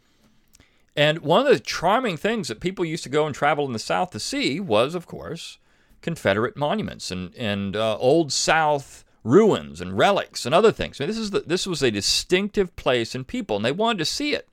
And 0.96 1.18
one 1.20 1.40
of 1.40 1.52
the 1.52 1.58
charming 1.58 2.16
things 2.16 2.48
that 2.48 2.60
people 2.60 2.84
used 2.84 3.02
to 3.04 3.08
go 3.08 3.26
and 3.26 3.34
travel 3.34 3.66
in 3.66 3.72
the 3.72 3.78
South 3.78 4.10
to 4.10 4.20
see 4.20 4.60
was, 4.60 4.94
of 4.94 5.06
course, 5.06 5.58
Confederate 6.02 6.56
monuments 6.56 7.10
and, 7.10 7.34
and 7.34 7.74
uh, 7.74 7.96
Old 7.98 8.32
South 8.32 9.04
ruins 9.24 9.80
and 9.80 9.98
relics 9.98 10.46
and 10.46 10.54
other 10.54 10.70
things. 10.70 11.00
I 11.00 11.04
mean, 11.04 11.08
this, 11.08 11.18
is 11.18 11.30
the, 11.30 11.40
this 11.40 11.66
was 11.66 11.82
a 11.82 11.90
distinctive 11.90 12.76
place 12.76 13.14
and 13.14 13.26
people, 13.26 13.56
and 13.56 13.64
they 13.64 13.72
wanted 13.72 13.98
to 13.98 14.04
see 14.04 14.34
it. 14.34 14.48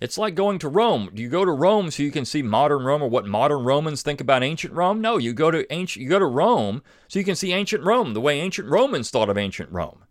It's 0.00 0.18
like 0.18 0.34
going 0.34 0.58
to 0.58 0.68
Rome. 0.68 1.10
Do 1.14 1.22
you 1.22 1.30
go 1.30 1.46
to 1.46 1.50
Rome 1.50 1.90
so 1.90 2.02
you 2.02 2.10
can 2.10 2.26
see 2.26 2.42
modern 2.42 2.84
Rome 2.84 3.02
or 3.02 3.08
what 3.08 3.26
modern 3.26 3.64
Romans 3.64 4.02
think 4.02 4.20
about 4.20 4.42
ancient 4.42 4.74
Rome? 4.74 5.00
No, 5.00 5.16
you 5.16 5.32
go 5.32 5.50
to 5.50 5.72
ancient 5.72 6.02
you 6.02 6.10
go 6.10 6.18
to 6.18 6.26
Rome 6.26 6.82
so 7.08 7.18
you 7.18 7.24
can 7.24 7.34
see 7.34 7.52
ancient 7.52 7.82
Rome, 7.82 8.12
the 8.12 8.20
way 8.20 8.38
ancient 8.38 8.68
Romans 8.68 9.10
thought 9.10 9.30
of 9.30 9.38
ancient 9.38 9.72
Rome. 9.72 10.04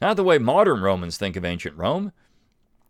Not 0.00 0.16
the 0.16 0.22
way 0.22 0.38
modern 0.38 0.82
Romans 0.82 1.16
think 1.16 1.34
of 1.34 1.44
ancient 1.44 1.76
Rome. 1.76 2.12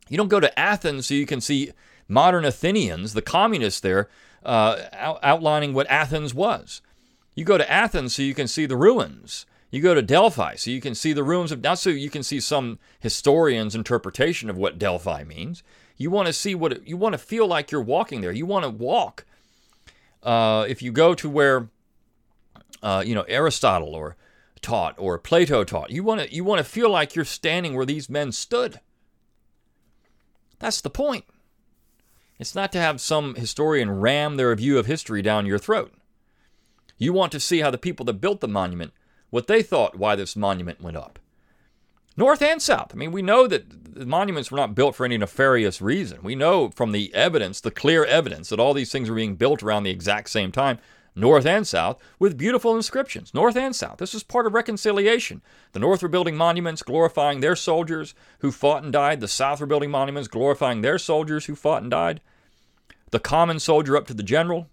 You 0.08 0.16
don't 0.16 0.28
go 0.28 0.40
to 0.40 0.58
Athens 0.58 1.06
so 1.06 1.14
you 1.14 1.26
can 1.26 1.40
see 1.40 1.72
modern 2.08 2.44
Athenians, 2.44 3.14
the 3.14 3.22
communists 3.22 3.80
there, 3.80 4.08
uh, 4.44 4.82
out- 4.92 5.20
outlining 5.22 5.72
what 5.72 5.90
Athens 5.90 6.34
was. 6.34 6.82
You 7.34 7.44
go 7.44 7.58
to 7.58 7.70
Athens 7.70 8.14
so 8.14 8.22
you 8.22 8.34
can 8.34 8.46
see 8.46 8.66
the 8.66 8.76
ruins. 8.76 9.46
You 9.70 9.80
go 9.80 9.94
to 9.94 10.02
Delphi 10.02 10.54
so 10.54 10.70
you 10.70 10.80
can 10.80 10.94
see 10.94 11.12
the 11.12 11.24
ruins 11.24 11.50
of, 11.50 11.62
not 11.62 11.78
so 11.78 11.90
you 11.90 12.10
can 12.10 12.22
see 12.22 12.38
some 12.38 12.78
historian's 13.00 13.74
interpretation 13.74 14.48
of 14.48 14.56
what 14.56 14.78
Delphi 14.78 15.24
means. 15.24 15.62
You 15.96 16.10
want 16.10 16.26
to 16.26 16.32
see 16.32 16.54
what, 16.54 16.72
it, 16.72 16.86
you 16.86 16.96
want 16.96 17.14
to 17.14 17.18
feel 17.18 17.46
like 17.46 17.72
you're 17.72 17.80
walking 17.80 18.20
there. 18.20 18.30
You 18.30 18.46
want 18.46 18.64
to 18.64 18.70
walk. 18.70 19.24
Uh, 20.22 20.64
if 20.68 20.80
you 20.80 20.92
go 20.92 21.14
to 21.14 21.28
where, 21.28 21.68
uh, 22.82 23.02
you 23.04 23.14
know, 23.14 23.24
Aristotle 23.26 23.94
or 23.94 24.16
taught 24.60 24.94
or 24.96 25.18
Plato 25.18 25.64
taught, 25.64 25.90
you 25.90 26.04
want 26.04 26.20
to, 26.20 26.32
you 26.32 26.44
want 26.44 26.58
to 26.58 26.64
feel 26.64 26.90
like 26.90 27.16
you're 27.16 27.24
standing 27.24 27.74
where 27.74 27.86
these 27.86 28.08
men 28.08 28.30
stood. 28.30 28.80
That's 30.58 30.80
the 30.80 30.90
point. 30.90 31.24
It's 32.38 32.54
not 32.54 32.72
to 32.72 32.80
have 32.80 33.00
some 33.00 33.34
historian 33.34 33.90
ram 33.90 34.36
their 34.36 34.54
view 34.54 34.78
of 34.78 34.86
history 34.86 35.22
down 35.22 35.46
your 35.46 35.58
throat. 35.58 35.92
You 36.98 37.12
want 37.12 37.32
to 37.32 37.40
see 37.40 37.60
how 37.60 37.70
the 37.70 37.78
people 37.78 38.04
that 38.06 38.14
built 38.14 38.40
the 38.40 38.48
monument, 38.48 38.92
what 39.30 39.46
they 39.46 39.62
thought 39.62 39.98
why 39.98 40.16
this 40.16 40.36
monument 40.36 40.80
went 40.80 40.96
up. 40.96 41.18
North 42.16 42.42
and 42.42 42.62
South. 42.62 42.92
I 42.92 42.96
mean, 42.96 43.10
we 43.10 43.22
know 43.22 43.46
that 43.48 43.94
the 43.94 44.06
monuments 44.06 44.50
were 44.50 44.56
not 44.56 44.74
built 44.74 44.94
for 44.94 45.04
any 45.04 45.18
nefarious 45.18 45.80
reason. 45.80 46.20
We 46.22 46.34
know 46.34 46.70
from 46.70 46.92
the 46.92 47.12
evidence, 47.14 47.60
the 47.60 47.72
clear 47.72 48.04
evidence, 48.04 48.48
that 48.48 48.60
all 48.60 48.74
these 48.74 48.92
things 48.92 49.08
were 49.08 49.16
being 49.16 49.34
built 49.34 49.62
around 49.62 49.82
the 49.82 49.90
exact 49.90 50.30
same 50.30 50.52
time 50.52 50.78
north 51.16 51.46
and 51.46 51.66
south, 51.66 51.98
with 52.18 52.36
beautiful 52.36 52.74
inscriptions, 52.74 53.32
north 53.32 53.56
and 53.56 53.74
south. 53.74 53.98
This 53.98 54.14
is 54.14 54.22
part 54.22 54.46
of 54.46 54.54
reconciliation. 54.54 55.42
The 55.72 55.78
north 55.78 56.02
were 56.02 56.08
building 56.08 56.36
monuments 56.36 56.82
glorifying 56.82 57.40
their 57.40 57.56
soldiers 57.56 58.14
who 58.40 58.50
fought 58.50 58.82
and 58.82 58.92
died. 58.92 59.20
The 59.20 59.28
south 59.28 59.60
were 59.60 59.66
building 59.66 59.90
monuments 59.90 60.28
glorifying 60.28 60.80
their 60.80 60.98
soldiers 60.98 61.46
who 61.46 61.54
fought 61.54 61.82
and 61.82 61.90
died. 61.90 62.20
The 63.10 63.20
common 63.20 63.60
soldier 63.60 63.96
up 63.96 64.06
to 64.08 64.14
the 64.14 64.22
general. 64.22 64.68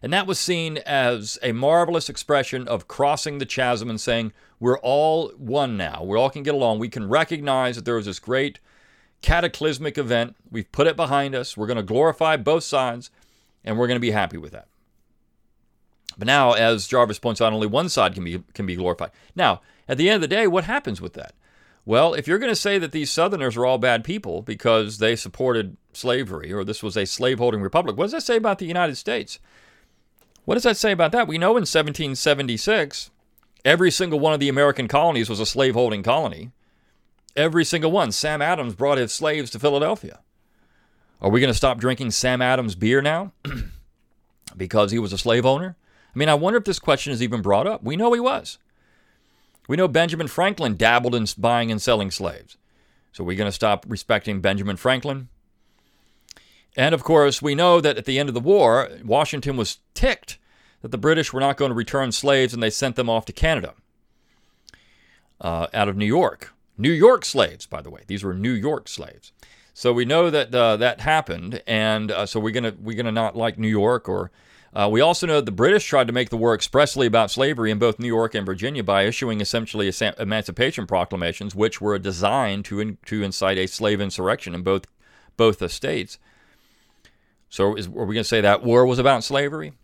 And 0.00 0.12
that 0.12 0.26
was 0.26 0.38
seen 0.38 0.78
as 0.78 1.38
a 1.42 1.52
marvelous 1.52 2.08
expression 2.08 2.68
of 2.68 2.86
crossing 2.86 3.38
the 3.38 3.46
chasm 3.46 3.88
and 3.88 4.00
saying, 4.00 4.32
we're 4.60 4.78
all 4.78 5.30
one 5.30 5.76
now. 5.76 6.04
We 6.04 6.16
all 6.16 6.30
can 6.30 6.42
get 6.42 6.54
along. 6.54 6.78
We 6.78 6.88
can 6.88 7.08
recognize 7.08 7.76
that 7.76 7.84
there 7.84 7.96
was 7.96 8.06
this 8.06 8.18
great 8.18 8.60
cataclysmic 9.22 9.96
event. 9.96 10.36
We've 10.50 10.70
put 10.70 10.86
it 10.86 10.96
behind 10.96 11.34
us. 11.34 11.56
We're 11.56 11.66
going 11.66 11.78
to 11.78 11.82
glorify 11.82 12.36
both 12.36 12.64
sides, 12.64 13.10
and 13.64 13.78
we're 13.78 13.86
going 13.86 13.96
to 13.96 14.00
be 14.00 14.10
happy 14.10 14.36
with 14.36 14.52
that. 14.52 14.68
But 16.16 16.26
now, 16.26 16.52
as 16.52 16.86
Jarvis 16.86 17.18
points 17.18 17.40
out, 17.40 17.52
only 17.52 17.66
one 17.66 17.88
side 17.88 18.14
can 18.14 18.24
be 18.24 18.42
can 18.54 18.66
be 18.66 18.76
glorified. 18.76 19.10
Now, 19.34 19.60
at 19.88 19.98
the 19.98 20.08
end 20.08 20.16
of 20.16 20.20
the 20.22 20.34
day, 20.34 20.46
what 20.46 20.64
happens 20.64 21.00
with 21.00 21.14
that? 21.14 21.34
Well, 21.86 22.14
if 22.14 22.26
you're 22.26 22.38
going 22.38 22.52
to 22.52 22.56
say 22.56 22.78
that 22.78 22.92
these 22.92 23.10
Southerners 23.10 23.56
are 23.56 23.66
all 23.66 23.76
bad 23.76 24.04
people 24.04 24.40
because 24.40 24.98
they 24.98 25.16
supported 25.16 25.76
slavery 25.92 26.50
or 26.52 26.64
this 26.64 26.82
was 26.82 26.96
a 26.96 27.04
slaveholding 27.04 27.60
republic, 27.60 27.96
what 27.96 28.04
does 28.04 28.12
that 28.12 28.22
say 28.22 28.36
about 28.36 28.58
the 28.58 28.66
United 28.66 28.96
States? 28.96 29.38
What 30.46 30.54
does 30.54 30.62
that 30.62 30.78
say 30.78 30.92
about 30.92 31.12
that? 31.12 31.28
We 31.28 31.36
know 31.36 31.50
in 31.50 31.62
1776, 31.62 33.10
every 33.64 33.90
single 33.90 34.18
one 34.18 34.32
of 34.32 34.40
the 34.40 34.48
American 34.48 34.88
colonies 34.88 35.28
was 35.28 35.40
a 35.40 35.46
slaveholding 35.46 36.02
colony. 36.02 36.52
Every 37.36 37.64
single 37.64 37.90
one. 37.90 38.12
Sam 38.12 38.40
Adams 38.40 38.74
brought 38.74 38.98
his 38.98 39.12
slaves 39.12 39.50
to 39.50 39.58
Philadelphia. 39.58 40.20
Are 41.20 41.30
we 41.30 41.40
going 41.40 41.52
to 41.52 41.56
stop 41.56 41.78
drinking 41.78 42.12
Sam 42.12 42.40
Adams 42.40 42.74
beer 42.74 43.02
now 43.02 43.32
because 44.56 44.90
he 44.90 44.98
was 44.98 45.12
a 45.12 45.18
slave 45.18 45.44
owner? 45.44 45.76
I 46.14 46.18
mean, 46.18 46.28
I 46.28 46.34
wonder 46.34 46.58
if 46.58 46.64
this 46.64 46.78
question 46.78 47.12
is 47.12 47.22
even 47.22 47.42
brought 47.42 47.66
up. 47.66 47.82
We 47.82 47.96
know 47.96 48.12
he 48.12 48.20
was. 48.20 48.58
We 49.68 49.76
know 49.76 49.88
Benjamin 49.88 50.28
Franklin 50.28 50.76
dabbled 50.76 51.14
in 51.14 51.26
buying 51.38 51.70
and 51.70 51.80
selling 51.80 52.10
slaves. 52.10 52.56
So 53.12 53.24
we're 53.24 53.36
going 53.36 53.48
to 53.48 53.52
stop 53.52 53.84
respecting 53.88 54.40
Benjamin 54.40 54.76
Franklin? 54.76 55.28
And 56.76 56.94
of 56.94 57.04
course, 57.04 57.40
we 57.40 57.54
know 57.54 57.80
that 57.80 57.96
at 57.96 58.04
the 58.04 58.18
end 58.18 58.28
of 58.28 58.34
the 58.34 58.40
war, 58.40 58.90
Washington 59.04 59.56
was 59.56 59.78
ticked 59.94 60.38
that 60.82 60.90
the 60.90 60.98
British 60.98 61.32
were 61.32 61.40
not 61.40 61.56
going 61.56 61.70
to 61.70 61.74
return 61.74 62.12
slaves 62.12 62.52
and 62.52 62.62
they 62.62 62.70
sent 62.70 62.96
them 62.96 63.08
off 63.08 63.24
to 63.26 63.32
Canada 63.32 63.74
uh, 65.40 65.68
out 65.72 65.88
of 65.88 65.96
New 65.96 66.06
York. 66.06 66.52
New 66.76 66.90
York 66.90 67.24
slaves, 67.24 67.66
by 67.66 67.80
the 67.80 67.90
way. 67.90 68.02
These 68.06 68.24
were 68.24 68.34
New 68.34 68.52
York 68.52 68.88
slaves. 68.88 69.32
So 69.72 69.92
we 69.92 70.04
know 70.04 70.30
that 70.30 70.54
uh, 70.54 70.76
that 70.76 71.00
happened, 71.00 71.60
and 71.66 72.10
uh, 72.10 72.26
so 72.26 72.38
we're 72.38 72.52
gonna 72.52 72.74
we're 72.80 72.96
gonna 72.96 73.10
not 73.10 73.36
like 73.36 73.58
New 73.58 73.68
York. 73.68 74.08
Or 74.08 74.30
uh, 74.74 74.88
we 74.90 75.00
also 75.00 75.26
know 75.26 75.36
that 75.36 75.46
the 75.46 75.52
British 75.52 75.86
tried 75.86 76.08
to 76.08 76.12
make 76.12 76.30
the 76.30 76.36
war 76.36 76.52
expressly 76.52 77.06
about 77.06 77.30
slavery 77.30 77.70
in 77.70 77.78
both 77.78 78.00
New 78.00 78.08
York 78.08 78.34
and 78.34 78.44
Virginia 78.44 78.82
by 78.82 79.02
issuing 79.02 79.40
essentially 79.40 79.92
emancipation 80.18 80.86
proclamations, 80.86 81.54
which 81.54 81.80
were 81.80 81.98
designed 81.98 82.64
to 82.64 82.80
in, 82.80 82.98
to 83.06 83.22
incite 83.22 83.56
a 83.56 83.68
slave 83.68 84.00
insurrection 84.00 84.54
in 84.54 84.62
both 84.62 84.86
both 85.36 85.58
the 85.58 85.68
states. 85.68 86.18
So 87.48 87.76
is, 87.76 87.86
are 87.86 88.04
we 88.04 88.14
going 88.14 88.16
to 88.16 88.24
say 88.24 88.40
that 88.40 88.64
war 88.64 88.84
was 88.84 88.98
about 88.98 89.22
slavery? 89.22 89.74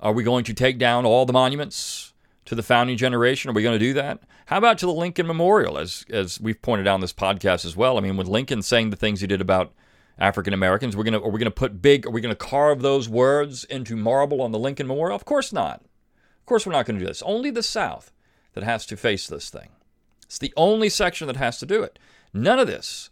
Are 0.00 0.12
we 0.12 0.22
going 0.22 0.44
to 0.44 0.52
take 0.52 0.78
down 0.78 1.06
all 1.06 1.24
the 1.24 1.32
monuments 1.32 2.12
to 2.44 2.54
the 2.54 2.62
founding 2.62 2.98
generation? 2.98 3.50
Are 3.50 3.54
we 3.54 3.62
going 3.62 3.78
to 3.78 3.84
do 3.84 3.94
that? 3.94 4.20
How 4.46 4.58
about 4.58 4.76
to 4.78 4.86
the 4.86 4.92
Lincoln 4.92 5.26
Memorial, 5.26 5.78
as 5.78 6.04
as 6.10 6.38
we've 6.38 6.60
pointed 6.60 6.86
out 6.86 6.96
in 6.96 7.00
this 7.00 7.14
podcast 7.14 7.64
as 7.64 7.74
well? 7.74 7.96
I 7.96 8.02
mean, 8.02 8.18
with 8.18 8.28
Lincoln 8.28 8.60
saying 8.60 8.90
the 8.90 8.96
things 8.96 9.22
he 9.22 9.26
did 9.26 9.40
about 9.40 9.72
African 10.18 10.54
Americans, 10.54 10.96
we're 10.96 11.04
gonna 11.04 11.20
are 11.20 11.30
we 11.30 11.38
gonna 11.38 11.50
put 11.50 11.82
big? 11.82 12.06
Are 12.06 12.10
we 12.10 12.20
gonna 12.20 12.34
carve 12.34 12.82
those 12.82 13.08
words 13.08 13.64
into 13.64 13.96
marble 13.96 14.40
on 14.42 14.52
the 14.52 14.58
Lincoln 14.58 14.86
Memorial? 14.86 15.16
Of 15.16 15.24
course 15.24 15.52
not. 15.52 15.80
Of 15.80 16.46
course, 16.46 16.66
we're 16.66 16.72
not 16.72 16.86
to 16.86 16.92
do 16.92 17.06
this. 17.06 17.22
Only 17.22 17.50
the 17.50 17.62
South 17.62 18.12
that 18.52 18.64
has 18.64 18.84
to 18.86 18.96
face 18.96 19.26
this 19.26 19.48
thing. 19.48 19.70
It's 20.24 20.38
the 20.38 20.52
only 20.56 20.88
section 20.88 21.26
that 21.26 21.36
has 21.36 21.58
to 21.58 21.66
do 21.66 21.82
it. 21.82 21.98
None 22.34 22.58
of 22.58 22.66
this. 22.66 23.10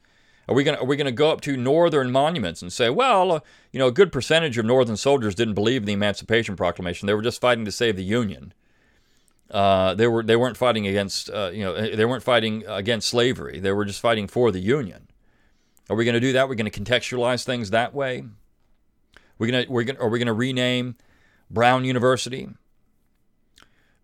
Are 0.48 0.54
we 0.54 0.64
going 0.64 0.76
to, 0.76 0.82
are 0.82 0.86
we 0.86 0.96
going 0.96 1.06
to 1.06 1.12
go 1.12 1.30
up 1.30 1.40
to 1.42 1.56
northern 1.56 2.10
monuments 2.10 2.62
and 2.62 2.72
say, 2.72 2.90
well, 2.90 3.32
uh, 3.32 3.40
you 3.70 3.78
know, 3.78 3.86
a 3.86 3.92
good 3.92 4.12
percentage 4.12 4.58
of 4.58 4.66
northern 4.66 4.96
soldiers 4.96 5.34
didn't 5.34 5.54
believe 5.54 5.82
in 5.82 5.86
the 5.86 5.92
Emancipation 5.92 6.56
Proclamation. 6.56 7.06
They 7.06 7.14
were 7.14 7.22
just 7.22 7.40
fighting 7.40 7.64
to 7.64 7.72
save 7.72 7.96
the 7.96 8.04
Union. 8.04 8.52
Uh, 9.50 9.94
they 9.94 10.06
were 10.06 10.22
they 10.22 10.36
weren't 10.36 10.56
fighting 10.56 10.86
against 10.86 11.28
uh, 11.30 11.50
you 11.52 11.62
know 11.62 11.94
they 11.94 12.06
weren't 12.06 12.22
fighting 12.22 12.64
against 12.66 13.08
slavery. 13.08 13.60
They 13.60 13.72
were 13.72 13.84
just 13.84 14.00
fighting 14.00 14.26
for 14.26 14.50
the 14.50 14.60
Union. 14.60 15.08
Are 15.90 15.96
we 15.96 16.04
going 16.04 16.14
to 16.14 16.20
do 16.20 16.32
that? 16.32 16.48
We're 16.48 16.54
going 16.54 16.70
to 16.70 16.80
contextualize 16.80 17.44
things 17.44 17.70
that 17.70 17.94
way. 17.94 18.24
We're 19.38 19.50
going 19.50 19.64
to 19.64 19.70
we're 19.70 19.84
going 19.84 19.96
are 19.98 20.08
we 20.08 20.18
going 20.18 20.26
to 20.26 20.32
rename 20.32 20.96
Brown 21.50 21.84
University 21.84 22.48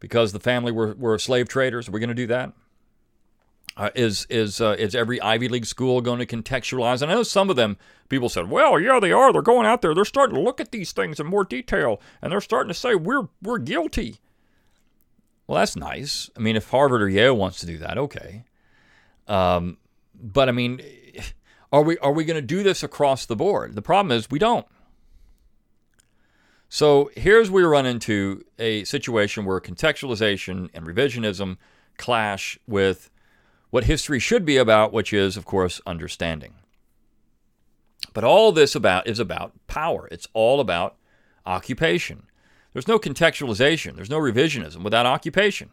because 0.01 0.33
the 0.33 0.41
family 0.41 0.73
were, 0.73 0.95
were 0.95 1.19
slave 1.19 1.49
traders? 1.49 1.89
Are 1.89 1.93
we 1.93 2.01
going 2.01 2.09
to 2.09 2.15
do 2.15 2.27
that? 2.27 2.53
Uh, 3.77 3.91
is 3.95 4.27
is 4.29 4.61
uh, 4.61 4.75
is 4.77 4.97
every 4.97 5.21
Ivy 5.21 5.49
League 5.49 5.67
school 5.67 6.01
going 6.01 6.19
to 6.19 6.27
contextualize? 6.27 7.01
And 7.01 7.13
I 7.13 7.15
know 7.15 7.23
some 7.23 7.49
of 7.49 7.55
them 7.55 7.77
people 8.09 8.29
said, 8.29 8.51
"Well, 8.51 8.81
yeah, 8.81 8.99
they 8.99 9.13
are. 9.13 9.33
They're 9.33 9.41
going 9.41 9.67
out 9.67 9.83
there. 9.83 9.95
They're 9.95 10.05
starting 10.05 10.35
to 10.35 10.43
look 10.43 10.61
at 10.61 10.73
these 10.73 10.91
things 10.91 11.21
in 11.21 11.27
more 11.27 11.45
detail, 11.45 12.01
and 12.21 12.33
they're 12.33 12.41
starting 12.41 12.69
to 12.69 12.75
say 12.75 12.97
we're 12.97 13.29
we're 13.41 13.59
guilty." 13.59 14.17
Well, 15.47 15.61
that's 15.61 15.77
nice. 15.77 16.29
I 16.37 16.41
mean, 16.41 16.57
if 16.57 16.71
Harvard 16.71 17.03
or 17.03 17.09
Yale 17.09 17.37
wants 17.37 17.61
to 17.61 17.67
do 17.67 17.79
that, 17.79 17.97
okay. 17.99 18.45
Um, 19.29 19.79
but 20.21 20.49
I 20.49 20.53
mean, 20.53 20.81
are 21.73 21.83
we 21.83 21.99
are 21.99 22.13
we 22.13 22.25
going 22.25 22.37
to 22.37 22.43
do 22.43 22.63
this 22.63 22.83
across 22.83 23.27
the 23.27 23.37
board? 23.37 23.75
The 23.75 23.83
problem 23.83 24.17
is 24.17 24.31
we 24.31 24.39
don't. 24.39 24.67
So 26.69 27.11
here's 27.17 27.51
where 27.51 27.65
we 27.65 27.69
run 27.69 27.87
into 27.87 28.45
a 28.59 28.85
situation 28.85 29.45
where 29.45 29.61
contextualization 29.61 30.69
and 30.75 30.87
revisionism 30.87 31.57
clash 31.97 32.59
with 32.67 33.11
what 33.71 33.85
history 33.85 34.19
should 34.19 34.45
be 34.45 34.57
about, 34.57 34.93
which 34.93 35.13
is, 35.13 35.37
of 35.37 35.45
course, 35.45 35.81
understanding. 35.87 36.55
But 38.13 38.25
all 38.25 38.53
this 38.53 38.75
about 38.75 39.07
is 39.07 39.19
about 39.19 39.53
power. 39.67 40.09
It's 40.11 40.29
all 40.35 40.61
about 40.61 40.97
occupation. 41.47 42.25
There's 42.73 42.89
no 42.89 42.99
contextualization, 42.99 43.97
there's 43.97 44.11
no 44.11 44.21
revisionism 44.21 44.83
without 44.83 45.07
occupation. 45.07 45.71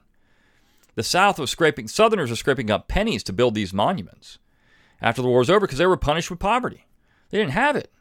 The 0.96 1.04
South 1.04 1.38
was 1.38 1.52
scraping, 1.52 1.90
Southerners 1.90 2.32
are 2.32 2.38
scraping 2.38 2.72
up 2.72 2.88
pennies 2.88 3.24
to 3.24 3.34
build 3.34 3.54
these 3.54 3.74
monuments 3.74 4.40
after 5.02 5.22
the 5.22 5.28
war 5.28 5.40
was 5.40 5.50
over 5.50 5.62
because 5.62 5.78
they 5.78 5.86
were 5.86 5.98
punished 5.98 6.30
with 6.30 6.40
poverty. 6.40 6.86
They 7.30 7.38
didn't 7.38 7.52
have 7.52 7.76
it. 7.76 7.92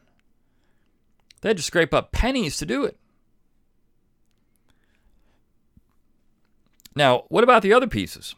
They 1.41 1.49
had 1.49 1.57
to 1.57 1.63
scrape 1.63 1.93
up 1.93 2.11
pennies 2.11 2.57
to 2.57 2.65
do 2.65 2.83
it. 2.83 2.97
Now, 6.95 7.25
what 7.27 7.43
about 7.43 7.61
the 7.61 7.73
other 7.73 7.87
pieces? 7.87 8.35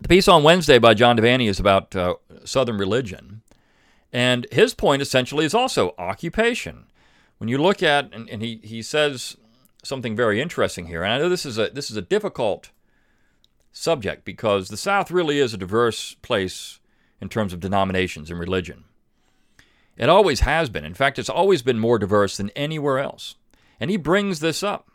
The 0.00 0.08
piece 0.08 0.28
on 0.28 0.42
Wednesday 0.42 0.78
by 0.78 0.94
John 0.94 1.16
Devanny 1.16 1.48
is 1.48 1.60
about 1.60 1.94
uh, 1.94 2.14
Southern 2.44 2.78
religion. 2.78 3.42
And 4.12 4.46
his 4.50 4.74
point 4.74 5.02
essentially 5.02 5.44
is 5.44 5.54
also 5.54 5.94
occupation 5.98 6.86
when 7.38 7.48
you 7.48 7.58
look 7.58 7.82
at 7.82 8.12
and, 8.12 8.28
and 8.28 8.42
he, 8.42 8.60
he 8.62 8.82
says 8.82 9.36
something 9.82 10.14
very 10.14 10.40
interesting 10.40 10.86
here, 10.86 11.02
and 11.02 11.12
I 11.12 11.18
know 11.18 11.28
this 11.28 11.46
is 11.46 11.58
a 11.58 11.70
this 11.70 11.90
is 11.90 11.96
a 11.96 12.02
difficult 12.02 12.70
subject 13.72 14.24
because 14.24 14.68
the 14.68 14.76
South 14.76 15.10
really 15.10 15.38
is 15.38 15.54
a 15.54 15.58
diverse 15.58 16.14
place 16.14 16.77
in 17.20 17.28
terms 17.28 17.52
of 17.52 17.60
denominations 17.60 18.30
and 18.30 18.38
religion. 18.38 18.84
It 19.96 20.08
always 20.08 20.40
has 20.40 20.70
been. 20.70 20.84
In 20.84 20.94
fact, 20.94 21.18
it's 21.18 21.28
always 21.28 21.62
been 21.62 21.78
more 21.78 21.98
diverse 21.98 22.36
than 22.36 22.50
anywhere 22.50 22.98
else. 22.98 23.34
And 23.80 23.90
he 23.90 23.96
brings 23.96 24.40
this 24.40 24.62
up. 24.62 24.88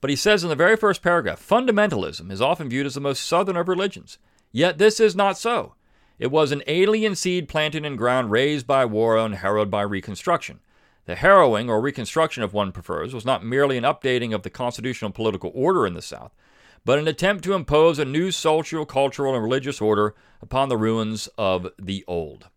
But 0.00 0.10
he 0.10 0.16
says 0.16 0.42
in 0.42 0.48
the 0.48 0.56
very 0.56 0.76
first 0.76 1.02
paragraph 1.02 1.46
fundamentalism 1.46 2.30
is 2.32 2.40
often 2.40 2.68
viewed 2.68 2.86
as 2.86 2.94
the 2.94 3.00
most 3.00 3.24
southern 3.24 3.56
of 3.56 3.68
religions. 3.68 4.18
Yet 4.50 4.78
this 4.78 4.98
is 4.98 5.14
not 5.14 5.38
so. 5.38 5.74
It 6.18 6.30
was 6.30 6.52
an 6.52 6.62
alien 6.66 7.14
seed 7.14 7.48
planted 7.48 7.84
in 7.84 7.96
ground 7.96 8.30
raised 8.30 8.66
by 8.66 8.84
war 8.84 9.16
and 9.16 9.36
harrowed 9.36 9.70
by 9.70 9.82
Reconstruction. 9.82 10.60
The 11.06 11.14
harrowing, 11.16 11.70
or 11.70 11.80
reconstruction 11.80 12.42
if 12.42 12.52
one 12.52 12.72
prefers, 12.72 13.14
was 13.14 13.24
not 13.24 13.44
merely 13.44 13.76
an 13.76 13.84
updating 13.84 14.34
of 14.34 14.42
the 14.42 14.50
constitutional 14.50 15.10
political 15.10 15.50
order 15.54 15.86
in 15.86 15.94
the 15.94 16.02
South, 16.02 16.32
but 16.84 16.98
an 16.98 17.08
attempt 17.08 17.44
to 17.44 17.54
impose 17.54 17.98
a 17.98 18.04
new 18.04 18.30
social, 18.30 18.86
cultural, 18.86 19.34
and 19.34 19.42
religious 19.42 19.80
order 19.80 20.14
upon 20.40 20.68
the 20.68 20.76
ruins 20.76 21.28
of 21.36 21.68
the 21.78 22.04
old. 22.06 22.48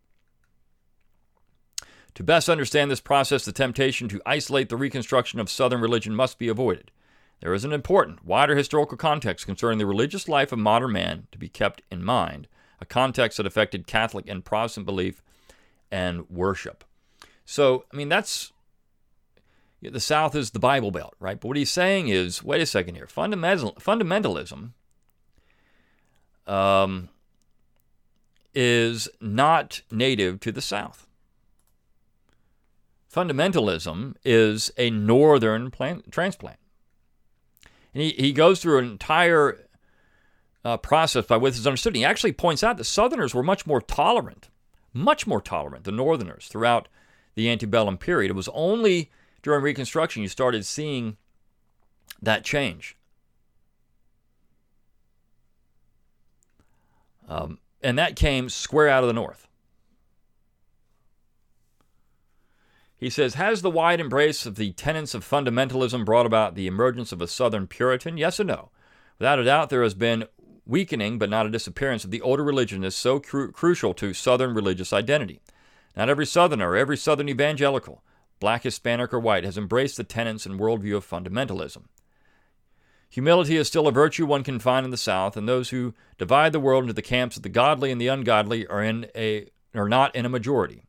To 2.16 2.24
best 2.24 2.48
understand 2.48 2.92
this 2.92 3.02
process, 3.02 3.44
the 3.44 3.52
temptation 3.52 4.08
to 4.10 4.22
isolate 4.26 4.70
the 4.70 4.78
reconstruction 4.78 5.40
of 5.40 5.50
Southern 5.50 5.82
religion 5.82 6.16
must 6.16 6.38
be 6.38 6.48
avoided. 6.48 6.92
There 7.42 7.54
is 7.54 7.66
an 7.66 7.74
important, 7.74 8.24
wider 8.24 8.56
historical 8.56 8.98
context 8.98 9.46
concerning 9.46 9.80
the 9.80 9.86
religious 9.86 10.30
life 10.30 10.52
of 10.52 10.60
modern 10.60 10.94
man 10.94 11.28
to 11.32 11.38
be 11.38 11.50
kept 11.50 11.82
in 11.92 12.04
mind, 12.04 12.48
a 12.80 12.86
context 12.86 13.38
that 13.38 13.48
affected 13.48 13.88
Catholic 13.88 14.30
and 14.30 14.46
Protestant 14.46 14.86
belief 14.86 15.22
and 15.92 16.30
worship. 16.30 16.86
So, 17.44 17.84
I 17.92 17.98
mean, 17.98 18.08
that's 18.08 18.53
the 19.92 20.00
South 20.00 20.36
is 20.36 20.52
the 20.52 20.60
Bible 20.60 20.92
Belt, 20.92 21.16
right? 21.20 21.40
But 21.40 21.48
what 21.48 21.58
he's 21.58 21.72
saying 21.72 22.08
is, 22.08 22.44
wait 22.44 22.62
a 22.62 22.66
second 22.66 22.96
here, 22.96 23.08
fundamental 23.08 23.74
fundamentalism 23.74 24.72
um, 26.48 27.10
is 28.54 29.10
not 29.20 29.82
native 29.92 30.40
to 30.42 30.52
the 30.52 30.62
South. 30.62 31.08
Fundamentalism 33.14 34.16
is 34.24 34.72
a 34.78 34.90
northern 34.90 35.70
plant, 35.70 36.12
transplant. 36.12 36.58
And 37.94 38.04
he, 38.04 38.10
he 38.12 38.34
goes 38.34 38.62
through 38.62 38.80
an 38.80 38.86
entire 38.86 39.68
uh, 40.66 40.78
process 40.78 41.26
by 41.26 41.38
which 41.38 41.56
it's 41.56 41.68
understood. 41.68 41.96
He 41.96 42.06
actually 42.06 42.34
points 42.34 42.64
out 42.64 42.78
that 42.78 42.86
Southerners 42.86 43.36
were 43.36 43.44
much 43.44 43.68
more 43.68 43.82
tolerant, 43.82 44.50
much 44.94 45.28
more 45.28 45.42
tolerant 45.42 45.84
than 45.84 45.96
Northerners 45.96 46.48
throughout 46.48 46.88
the 47.36 47.50
antebellum 47.50 47.98
period. 47.98 48.32
It 48.32 48.36
was 48.36 48.50
only 48.54 49.12
during 49.44 49.62
Reconstruction 49.62 50.24
you 50.24 50.30
started 50.30 50.66
seeing 50.66 51.18
that 52.22 52.44
change. 52.44 52.98
Um, 57.28 57.60
and 57.82 57.98
that 58.00 58.16
came 58.16 58.50
square 58.50 58.90
out 58.90 59.04
of 59.04 59.08
the 59.08 59.14
North. 59.14 59.48
He 62.98 63.10
says, 63.10 63.34
Has 63.34 63.62
the 63.62 63.70
wide 63.70 64.00
embrace 64.00 64.46
of 64.46 64.56
the 64.56 64.72
tenets 64.72 65.14
of 65.14 65.30
fundamentalism 65.30 66.06
brought 66.06 66.26
about 66.26 66.56
the 66.56 66.68
emergence 66.68 67.12
of 67.12 67.22
a 67.22 67.28
Southern 67.28 67.68
Puritan? 67.68 68.18
Yes 68.18 68.40
or 68.40 68.46
no. 68.46 68.70
Without 69.20 69.40
a 69.40 69.44
doubt, 69.44 69.70
there 69.70 69.84
has 69.84 69.94
been 69.94 70.26
weakening, 70.66 71.20
but 71.20 71.30
not 71.30 71.46
a 71.46 71.50
disappearance 71.50 72.06
of 72.06 72.12
the 72.12 72.22
older 72.22 72.44
religion 72.44 72.84
is 72.84 72.96
so 72.96 73.20
cru- 73.20 73.52
crucial 73.52 73.94
to 73.96 74.14
Southern 74.14 74.54
religious 74.54 74.94
identity. 74.94 75.42
Not 75.98 76.10
every 76.10 76.26
Southerner, 76.26 76.76
every 76.78 76.96
Southern 76.96 77.28
evangelical, 77.28 78.04
black, 78.44 78.64
Hispanic, 78.64 79.14
or 79.14 79.22
white, 79.22 79.46
has 79.46 79.58
embraced 79.58 79.96
the 79.96 80.04
tenets 80.04 80.46
and 80.46 80.60
worldview 80.60 80.98
of 80.98 81.10
fundamentalism. 81.10 81.84
Humility 83.10 83.56
is 83.56 83.70
still 83.70 83.88
a 83.88 83.92
virtue 83.94 84.26
one 84.26 84.44
can 84.44 84.60
find 84.60 84.84
in 84.84 84.92
the 84.92 84.98
South, 84.98 85.38
and 85.38 85.48
those 85.48 85.70
who 85.70 85.94
divide 86.18 86.52
the 86.52 86.60
world 86.60 86.84
into 86.84 86.94
the 86.94 87.02
camps 87.02 87.38
of 87.38 87.44
the 87.44 87.48
godly 87.48 87.90
and 87.90 88.02
the 88.02 88.10
ungodly 88.10 88.68
are 88.68 88.84
in 88.84 89.08
a 89.16 89.48
are 89.74 89.88
not 89.88 90.14
in 90.14 90.26
a 90.26 90.30
majority. 90.30 90.84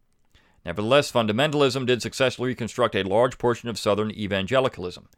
Nevertheless, 0.66 1.12
fundamentalism 1.12 1.86
did 1.86 2.02
successfully 2.02 2.48
reconstruct 2.48 2.96
a 2.96 3.04
large 3.04 3.38
portion 3.38 3.68
of 3.68 3.78
Southern 3.78 4.10
evangelicalism. 4.10 5.08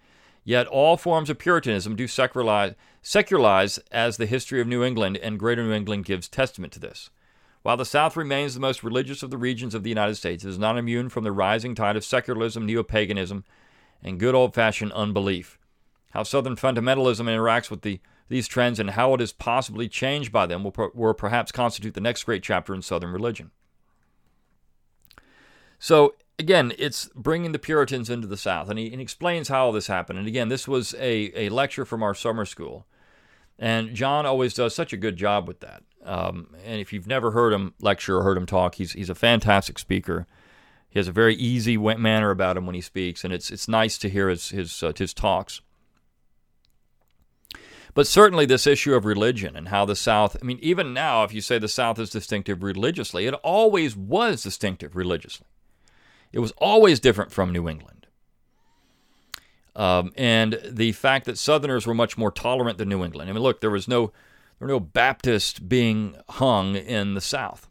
Yet 0.45 0.67
all 0.67 0.99
forms 0.99 1.31
of 1.31 1.39
Puritanism 1.39 1.97
do 1.97 2.07
secularize, 2.07 2.75
secularize 3.01 3.79
as 3.91 4.19
the 4.19 4.27
history 4.27 4.61
of 4.61 4.67
New 4.67 4.85
England 4.85 5.17
and 5.17 5.39
Greater 5.39 5.63
New 5.63 5.73
England 5.73 6.05
gives 6.05 6.29
testament 6.29 6.75
to 6.75 6.81
this. 6.81 7.09
While 7.67 7.77
the 7.77 7.85
South 7.85 8.17
remains 8.17 8.55
the 8.55 8.61
most 8.61 8.85
religious 8.85 9.25
of 9.25 9.31
the 9.31 9.37
regions 9.37 9.75
of 9.75 9.83
the 9.83 9.89
United 9.89 10.15
States, 10.15 10.45
it 10.45 10.51
is 10.51 10.57
not 10.57 10.79
immune 10.79 11.09
from 11.09 11.25
the 11.25 11.33
rising 11.33 11.75
tide 11.75 11.97
of 11.97 12.05
secularism, 12.05 12.65
neo 12.65 12.85
paganism, 12.85 13.43
and 14.05 14.21
good 14.21 14.37
old 14.37 14.55
fashioned 14.55 14.93
unbelief. 14.93 15.59
How 16.13 16.23
Southern 16.23 16.55
fundamentalism 16.55 17.25
interacts 17.25 17.69
with 17.69 17.83
the, 17.83 17.99
these 18.29 18.47
trends 18.47 18.79
and 18.79 18.91
how 18.91 19.15
it 19.15 19.21
is 19.21 19.33
possibly 19.33 19.89
changed 19.89 20.31
by 20.31 20.47
them 20.47 20.63
will, 20.63 20.93
will 20.95 21.13
perhaps 21.13 21.51
constitute 21.51 21.95
the 21.95 22.01
next 22.01 22.23
great 22.23 22.45
chapter 22.45 22.73
in 22.73 22.83
Southern 22.83 23.11
religion. 23.11 23.51
So, 25.81 26.15
again, 26.39 26.73
it's 26.79 27.11
bringing 27.17 27.51
the 27.51 27.59
Puritans 27.59 28.09
into 28.09 28.29
the 28.29 28.37
South, 28.37 28.71
and 28.71 28.79
he, 28.79 28.93
and 28.93 29.03
explains 29.03 29.49
how 29.49 29.67
all 29.67 29.73
this 29.73 29.89
happened. 29.89 30.21
And 30.21 30.29
again, 30.29 30.51
this 30.51 30.69
was 30.69 30.95
a, 31.01 31.33
a 31.35 31.49
lecture 31.49 31.85
from 31.85 32.05
our 32.05 32.15
summer 32.15 32.45
school. 32.45 32.87
And 33.59 33.93
John 33.93 34.25
always 34.25 34.55
does 34.55 34.73
such 34.73 34.93
a 34.93 34.97
good 34.97 35.17
job 35.17 35.49
with 35.49 35.59
that. 35.61 35.83
Um, 36.07 36.55
and 36.65 36.81
if 36.81 36.93
you've 36.93 37.07
never 37.07 37.33
heard 37.33 37.53
him 37.53 37.75
lecture 37.81 38.17
or 38.17 38.23
heard 38.23 38.37
him 38.37 38.47
talk, 38.47 38.77
he's, 38.77 38.93
he's 38.93 39.11
a 39.11 39.15
fantastic 39.15 39.79
speaker. 39.79 40.27
He 40.89 40.99
has 40.99 41.09
a 41.09 41.13
very 41.13 41.35
easy 41.35 41.77
manner 41.77 42.31
about 42.31 42.57
him 42.57 42.65
when 42.65 42.75
he 42.75 42.81
speaks, 42.81 43.25
and 43.25 43.33
it's, 43.33 43.51
it's 43.51 43.69
nice 43.69 43.99
to 43.99 44.09
hear 44.09 44.29
his, 44.29 44.51
his, 44.51 44.83
uh, 44.83 44.93
his 44.97 45.13
talks. 45.13 45.61
But 47.93 48.07
certainly, 48.07 48.47
this 48.47 48.67
issue 48.67 48.95
of 48.95 49.05
religion 49.05 49.57
and 49.57 49.69
how 49.69 49.85
the 49.85 49.97
South, 49.97 50.37
I 50.41 50.45
mean, 50.45 50.59
even 50.61 50.93
now, 50.93 51.25
if 51.25 51.33
you 51.33 51.41
say 51.41 51.59
the 51.59 51.67
South 51.67 51.99
is 51.99 52.11
distinctive 52.11 52.63
religiously, 52.63 53.27
it 53.27 53.35
always 53.35 53.97
was 53.97 54.43
distinctive 54.43 54.95
religiously. 54.95 55.47
It 56.31 56.39
was 56.41 56.53
always 56.59 57.01
different 57.01 57.33
from 57.33 57.53
New 57.53 57.69
England. 57.69 58.07
Um, 59.75 60.13
and 60.17 60.61
the 60.65 60.93
fact 60.93 61.27
that 61.27 61.39
Southerners 61.39 61.87
were 61.87 61.95
much 61.95 62.17
more 62.17 62.31
tolerant 62.31 62.79
than 62.79 62.89
New 62.89 63.05
England. 63.05 63.31
I 63.31 63.33
mean, 63.33 63.43
look, 63.43 63.61
there 63.61 63.71
was 63.71 63.89
no 63.89 64.13
there 64.59 64.69
were 64.69 64.73
no 64.73 64.81
Baptists 64.81 65.59
being 65.59 66.17
hung 66.31 66.77
in 66.77 67.15
the 67.15 67.21
South, 67.21 67.69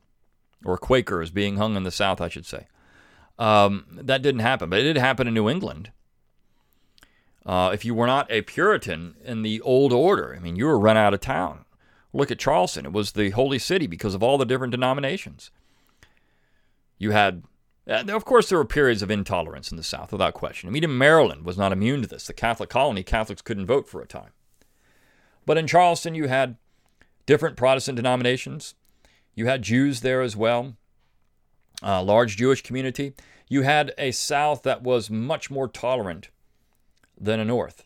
or 0.63 0.77
Quakers 0.77 1.31
being 1.31 1.57
hung 1.57 1.75
in 1.75 1.83
the 1.83 1.91
South, 1.91 2.21
I 2.21 2.29
should 2.29 2.45
say. 2.45 2.67
Um, 3.37 3.85
that 3.91 4.21
didn't 4.21 4.41
happen, 4.41 4.69
but 4.69 4.79
it 4.79 4.83
did 4.83 4.97
happen 4.97 5.27
in 5.27 5.33
New 5.33 5.49
England. 5.49 5.91
Uh, 7.45 7.71
if 7.73 7.85
you 7.85 7.93
were 7.93 8.07
not 8.07 8.31
a 8.31 8.41
Puritan 8.41 9.15
in 9.23 9.41
the 9.41 9.61
old 9.61 9.93
order, 9.93 10.35
I 10.35 10.39
mean, 10.39 10.55
you 10.55 10.65
were 10.65 10.79
run 10.79 10.97
out 10.97 11.13
of 11.13 11.19
town. 11.19 11.65
Look 12.13 12.31
at 12.31 12.39
Charleston; 12.39 12.85
it 12.85 12.93
was 12.93 13.11
the 13.11 13.31
holy 13.31 13.59
city 13.59 13.87
because 13.87 14.15
of 14.15 14.23
all 14.23 14.37
the 14.37 14.45
different 14.45 14.71
denominations. 14.71 15.51
You 16.97 17.11
had 17.11 17.43
uh, 17.87 18.03
of 18.09 18.25
course, 18.25 18.49
there 18.49 18.57
were 18.57 18.65
periods 18.65 19.01
of 19.01 19.11
intolerance 19.11 19.69
in 19.69 19.77
the 19.77 19.83
South, 19.83 20.11
without 20.11 20.33
question. 20.33 20.67
I 20.67 20.71
mean, 20.71 20.83
even 20.83 20.97
Maryland 20.97 21.45
was 21.45 21.57
not 21.57 21.71
immune 21.71 22.01
to 22.01 22.07
this. 22.07 22.25
The 22.25 22.33
Catholic 22.33 22.69
colony, 22.69 23.03
Catholics 23.03 23.41
couldn't 23.41 23.67
vote 23.67 23.87
for 23.87 24.01
a 24.01 24.07
time. 24.07 24.31
But 25.45 25.57
in 25.57 25.67
Charleston, 25.67 26.15
you 26.15 26.27
had 26.27 26.57
different 27.25 27.57
Protestant 27.57 27.95
denominations. 27.95 28.75
You 29.33 29.47
had 29.47 29.61
Jews 29.61 30.01
there 30.01 30.21
as 30.21 30.35
well, 30.35 30.75
a 31.81 32.03
large 32.03 32.37
Jewish 32.37 32.61
community. 32.61 33.13
You 33.49 33.61
had 33.63 33.93
a 33.97 34.11
South 34.11 34.63
that 34.63 34.81
was 34.81 35.09
much 35.09 35.51
more 35.51 35.67
tolerant 35.67 36.29
than 37.19 37.39
a 37.39 37.45
North 37.45 37.83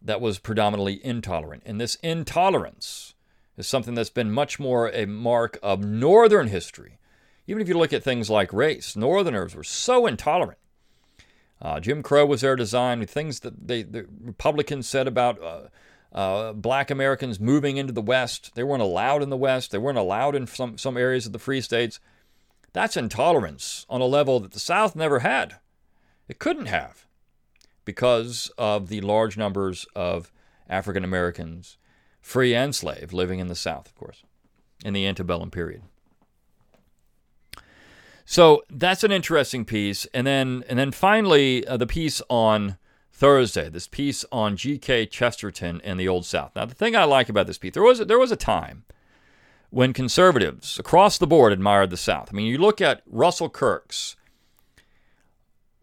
that 0.00 0.20
was 0.20 0.38
predominantly 0.38 1.04
intolerant. 1.04 1.62
And 1.66 1.80
this 1.80 1.96
intolerance 1.96 3.14
is 3.56 3.66
something 3.66 3.94
that's 3.94 4.10
been 4.10 4.30
much 4.30 4.60
more 4.60 4.88
a 4.88 5.06
mark 5.06 5.58
of 5.62 5.84
Northern 5.84 6.48
history 6.48 6.98
even 7.48 7.62
if 7.62 7.68
you 7.68 7.76
look 7.76 7.94
at 7.94 8.04
things 8.04 8.28
like 8.28 8.52
race, 8.52 8.94
Northerners 8.94 9.56
were 9.56 9.64
so 9.64 10.06
intolerant. 10.06 10.58
Uh, 11.60 11.80
Jim 11.80 12.02
Crow 12.02 12.26
was 12.26 12.42
their 12.42 12.54
design. 12.54 13.04
Things 13.06 13.40
that 13.40 13.66
they, 13.66 13.82
the 13.82 14.06
Republicans 14.22 14.86
said 14.86 15.08
about 15.08 15.42
uh, 15.42 15.62
uh, 16.12 16.52
black 16.52 16.90
Americans 16.90 17.38
moving 17.38 17.76
into 17.76 17.92
the 17.92 18.02
West. 18.02 18.54
They 18.54 18.62
weren't 18.62 18.82
allowed 18.82 19.22
in 19.22 19.30
the 19.30 19.36
West. 19.36 19.70
They 19.70 19.78
weren't 19.78 19.98
allowed 19.98 20.34
in 20.34 20.46
some, 20.46 20.78
some 20.78 20.96
areas 20.96 21.26
of 21.26 21.32
the 21.32 21.38
free 21.38 21.60
states. 21.60 22.00
That's 22.72 22.96
intolerance 22.96 23.86
on 23.88 24.00
a 24.00 24.06
level 24.06 24.40
that 24.40 24.52
the 24.52 24.60
South 24.60 24.94
never 24.96 25.20
had. 25.20 25.56
It 26.28 26.38
couldn't 26.38 26.66
have 26.66 27.06
because 27.84 28.50
of 28.58 28.88
the 28.88 29.00
large 29.00 29.36
numbers 29.36 29.86
of 29.96 30.30
African 30.68 31.04
Americans, 31.04 31.78
free 32.20 32.54
and 32.54 32.74
slave, 32.74 33.12
living 33.12 33.38
in 33.38 33.48
the 33.48 33.54
South, 33.54 33.86
of 33.86 33.94
course, 33.94 34.22
in 34.84 34.92
the 34.92 35.06
antebellum 35.06 35.50
period. 35.50 35.82
So 38.26 38.62
that's 38.68 39.04
an 39.04 39.10
interesting 39.10 39.64
piece, 39.64 40.04
and 40.12 40.26
then 40.26 40.62
and 40.68 40.78
then 40.78 40.92
finally 40.92 41.66
uh, 41.66 41.78
the 41.78 41.86
piece 41.86 42.20
on 42.28 42.76
Thursday, 43.18 43.68
this 43.68 43.88
piece 43.88 44.24
on 44.30 44.56
G.K. 44.56 45.06
Chesterton 45.06 45.80
and 45.82 45.98
the 45.98 46.06
Old 46.06 46.24
South. 46.24 46.52
Now 46.54 46.66
the 46.66 46.74
thing 46.74 46.94
I 46.94 47.02
like 47.02 47.28
about 47.28 47.48
this 47.48 47.58
piece, 47.58 47.74
there 47.74 47.82
was 47.82 47.98
a, 47.98 48.04
there 48.04 48.18
was 48.18 48.30
a 48.30 48.36
time 48.36 48.84
when 49.70 49.92
conservatives 49.92 50.78
across 50.78 51.18
the 51.18 51.26
board 51.26 51.52
admired 51.52 51.90
the 51.90 51.96
South. 51.96 52.28
I 52.30 52.36
mean, 52.36 52.46
you 52.46 52.58
look 52.58 52.80
at 52.80 53.02
Russell 53.06 53.50
Kirk's 53.50 54.14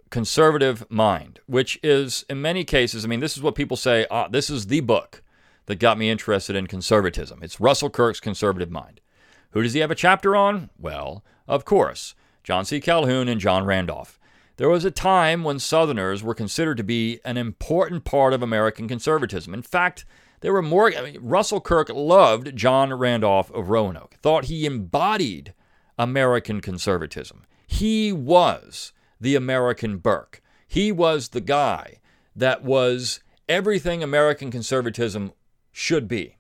conservative 0.10 0.90
mind, 0.90 1.42
which 1.46 1.78
is 1.84 2.24
in 2.30 2.42
many 2.42 2.64
cases, 2.64 3.04
I 3.04 3.10
mean, 3.10 3.20
this 3.20 3.36
is 3.36 3.44
what 3.44 3.54
people 3.54 3.76
say. 3.76 4.08
Ah, 4.10 4.30
this 4.30 4.50
is 4.50 4.68
the 4.68 4.80
book 4.80 5.22
that 5.66 5.76
got 5.76 5.98
me 5.98 6.10
interested 6.10 6.56
in 6.56 6.68
conservatism. 6.68 7.40
It's 7.42 7.60
Russell 7.60 7.90
Kirk's 7.90 8.22
conservative 8.22 8.72
mind. 8.72 9.02
Who 9.52 9.62
does 9.62 9.74
he 9.74 9.82
have 9.82 9.92
a 9.92 9.96
chapter 9.96 10.38
on? 10.38 10.70
Well, 10.80 11.22
of 11.50 11.66
course. 11.66 12.16
John 12.46 12.64
C. 12.64 12.80
Calhoun 12.80 13.28
and 13.28 13.42
John 13.42 13.66
Randolph. 13.66 14.18
There 14.58 14.70
was 14.70 14.86
a 14.86 14.92
time 14.92 15.44
when 15.44 15.60
Southerners 15.60 16.24
were 16.24 16.34
considered 16.34 16.78
to 16.78 16.84
be 16.84 17.20
an 17.26 17.38
important 17.38 18.06
part 18.06 18.34
of 18.34 18.42
American 18.42 18.88
conservatism. 18.88 19.54
In 19.54 19.62
fact, 19.62 20.06
there 20.40 20.54
were 20.54 20.62
more. 20.62 20.94
I 20.96 21.02
mean, 21.02 21.18
Russell 21.20 21.60
Kirk 21.60 21.90
loved 21.90 22.56
John 22.56 22.94
Randolph 22.94 23.52
of 23.52 23.70
Roanoke, 23.70 24.16
thought 24.22 24.46
he 24.46 24.66
embodied 24.66 25.54
American 25.98 26.62
conservatism. 26.62 27.44
He 27.68 28.14
was 28.14 28.94
the 29.20 29.36
American 29.36 29.98
Burke. 29.98 30.42
He 30.68 30.92
was 30.92 31.30
the 31.30 31.42
guy 31.42 32.00
that 32.36 32.64
was 32.64 33.20
everything 33.50 34.04
American 34.04 34.52
conservatism 34.52 35.34
should 35.72 36.08
be. 36.08 36.38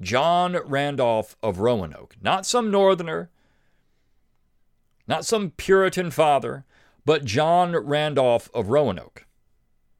John 0.00 0.56
Randolph 0.64 1.36
of 1.42 1.58
Roanoke, 1.58 2.16
not 2.22 2.46
some 2.46 2.70
Northerner, 2.70 3.30
not 5.06 5.24
some 5.24 5.50
Puritan 5.50 6.10
father, 6.10 6.64
but 7.04 7.24
John 7.24 7.76
Randolph 7.76 8.48
of 8.54 8.68
Roanoke, 8.68 9.26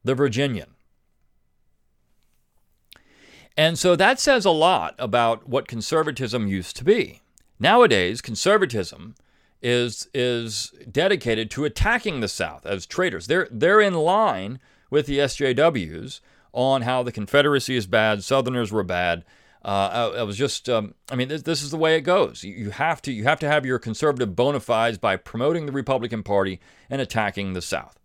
the 0.03 0.15
Virginian. 0.15 0.71
And 3.55 3.77
so 3.77 3.95
that 3.95 4.19
says 4.19 4.45
a 4.45 4.51
lot 4.51 4.95
about 4.97 5.47
what 5.47 5.67
conservatism 5.67 6.47
used 6.47 6.75
to 6.77 6.83
be. 6.83 7.21
Nowadays, 7.59 8.21
conservatism 8.21 9.15
is, 9.61 10.07
is 10.13 10.73
dedicated 10.91 11.51
to 11.51 11.65
attacking 11.65 12.19
the 12.19 12.27
South 12.27 12.65
as 12.65 12.85
traitors. 12.85 13.27
They're, 13.27 13.47
they're 13.51 13.79
in 13.79 13.93
line 13.93 14.59
with 14.89 15.05
the 15.05 15.19
SJWs 15.19 16.19
on 16.51 16.81
how 16.81 17.03
the 17.03 17.11
Confederacy 17.11 17.75
is 17.75 17.87
bad, 17.87 18.23
Southerners 18.23 18.71
were 18.71 18.83
bad, 18.83 19.23
uh, 19.65 20.11
I, 20.13 20.19
I, 20.19 20.23
was 20.23 20.37
just, 20.37 20.67
um, 20.67 20.93
I 21.09 21.15
mean, 21.15 21.29
this, 21.29 21.43
this, 21.43 21.63
is 21.63 21.71
the 21.71 21.77
way 21.77 21.95
it 21.95 22.01
goes. 22.01 22.43
You, 22.43 22.53
you, 22.53 22.69
have 22.71 23.01
to, 23.03 23.13
you 23.13 23.23
have 23.23 23.39
to 23.39 23.47
have 23.47 23.65
your 23.65 23.79
conservative 23.79 24.35
bona 24.35 24.59
fides 24.59 24.97
by 24.97 25.15
promoting 25.15 25.65
the 25.65 25.71
Republican 25.71 26.21
Party 26.21 26.59
and 26.89 27.01
attacking 27.01 27.53
the 27.53 27.61
South. 27.61 27.97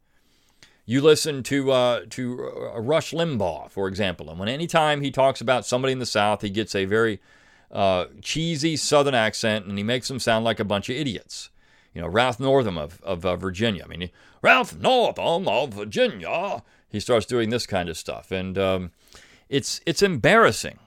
You 0.87 1.03
listen 1.03 1.43
to 1.43 1.71
uh, 1.71 2.01
to 2.11 2.51
uh, 2.75 2.81
Rush 2.81 3.13
Limbaugh, 3.13 3.71
for 3.71 3.89
example, 3.89 4.31
and 4.31 4.39
when 4.39 4.49
any 4.49 4.67
time 4.67 5.03
he 5.03 5.11
talks 5.11 5.43
about 5.43 5.67
somebody 5.67 5.93
in 5.93 5.99
the 5.99 6.07
South, 6.07 6.41
he 6.41 6.49
gets 6.49 6.75
a 6.75 6.87
very 6.87 7.21
uh, 7.71 8.07
cheesy 8.23 8.75
Southern 8.75 9.15
accent, 9.15 9.67
and 9.67 9.77
he 9.77 9.85
makes 9.85 10.09
them 10.09 10.19
sound 10.19 10.47
like 10.47 10.59
a 10.59 10.65
bunch 10.65 10.89
of 10.89 10.97
idiots. 10.97 11.51
You 11.93 12.01
know, 12.01 12.09
Ralph 12.09 12.41
Northam 12.41 12.79
of, 12.79 13.03
of 13.03 13.27
uh, 13.27 13.37
Virginia. 13.37 13.85
I 13.85 13.89
mean, 13.89 14.09
Ralph 14.41 14.77
Northam 14.77 15.47
of 15.47 15.75
Virginia. 15.75 16.63
He 16.89 17.01
starts 17.01 17.27
doing 17.27 17.51
this 17.51 17.67
kind 17.67 17.91
of 17.91 17.99
stuff, 17.99 18.31
and 18.31 18.57
um, 18.57 18.91
it's 19.51 19.83
it's 19.85 20.03
embarrassing 20.03 20.79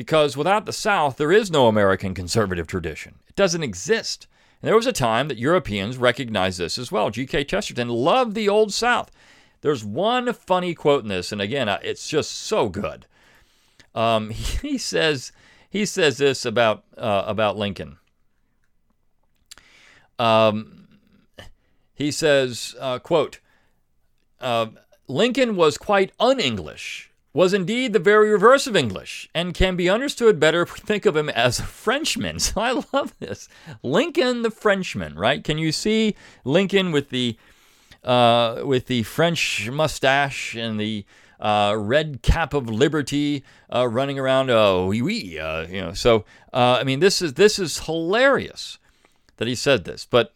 because 0.00 0.34
without 0.34 0.64
the 0.64 0.72
South, 0.72 1.18
there 1.18 1.30
is 1.30 1.50
no 1.50 1.68
American 1.68 2.14
conservative 2.14 2.66
tradition. 2.66 3.16
It 3.28 3.36
doesn't 3.36 3.62
exist. 3.62 4.26
And 4.62 4.66
there 4.66 4.74
was 4.74 4.86
a 4.86 4.94
time 4.94 5.28
that 5.28 5.36
Europeans 5.36 5.98
recognized 5.98 6.58
this 6.58 6.78
as 6.78 6.90
well. 6.90 7.10
G.K. 7.10 7.44
Chesterton 7.44 7.90
loved 7.90 8.34
the 8.34 8.48
Old 8.48 8.72
South. 8.72 9.10
There's 9.60 9.84
one 9.84 10.32
funny 10.32 10.74
quote 10.74 11.02
in 11.02 11.10
this, 11.10 11.32
and 11.32 11.42
again, 11.42 11.68
it's 11.68 12.08
just 12.08 12.32
so 12.32 12.70
good. 12.70 13.04
Um, 13.94 14.30
he 14.62 14.78
says 14.78 15.32
he 15.68 15.84
says 15.84 16.16
this 16.16 16.46
about 16.46 16.82
uh, 16.96 17.24
about 17.26 17.58
Lincoln. 17.58 17.98
Um, 20.18 20.88
he 21.92 22.10
says, 22.10 22.74
uh, 22.80 23.00
"quote 23.00 23.40
uh, 24.40 24.68
Lincoln 25.08 25.56
was 25.56 25.76
quite 25.76 26.12
un-English." 26.18 27.09
Was 27.32 27.54
indeed 27.54 27.92
the 27.92 27.98
very 27.98 28.30
reverse 28.30 28.66
of 28.66 28.74
English 28.74 29.28
and 29.34 29.54
can 29.54 29.76
be 29.76 29.88
understood 29.88 30.40
better 30.40 30.62
if 30.62 30.74
we 30.74 30.80
think 30.80 31.06
of 31.06 31.16
him 31.16 31.28
as 31.28 31.58
a 31.58 31.64
Frenchman. 31.64 32.38
So 32.40 32.60
I 32.60 32.82
love 32.92 33.14
this. 33.20 33.48
Lincoln 33.82 34.42
the 34.42 34.50
Frenchman, 34.50 35.16
right? 35.16 35.42
Can 35.44 35.58
you 35.58 35.72
see 35.72 36.16
Lincoln 36.44 36.90
with 36.90 37.10
the 37.10 37.36
uh, 38.02 38.62
with 38.64 38.86
the 38.86 39.02
French 39.02 39.68
mustache 39.70 40.56
and 40.56 40.80
the 40.80 41.04
uh, 41.40 41.74
red 41.76 42.22
cap 42.22 42.54
of 42.54 42.68
liberty 42.68 43.44
uh, 43.74 43.88
running 43.88 44.18
around. 44.18 44.50
Oh, 44.50 44.86
oui, 44.86 45.02
oui, 45.02 45.38
uh, 45.38 45.66
you 45.66 45.80
know. 45.80 45.92
So 45.94 46.24
uh, 46.52 46.78
I 46.80 46.84
mean, 46.84 47.00
this 47.00 47.22
is 47.22 47.34
this 47.34 47.58
is 47.58 47.80
hilarious 47.80 48.78
that 49.38 49.48
he 49.48 49.54
said 49.54 49.84
this. 49.84 50.04
But 50.04 50.34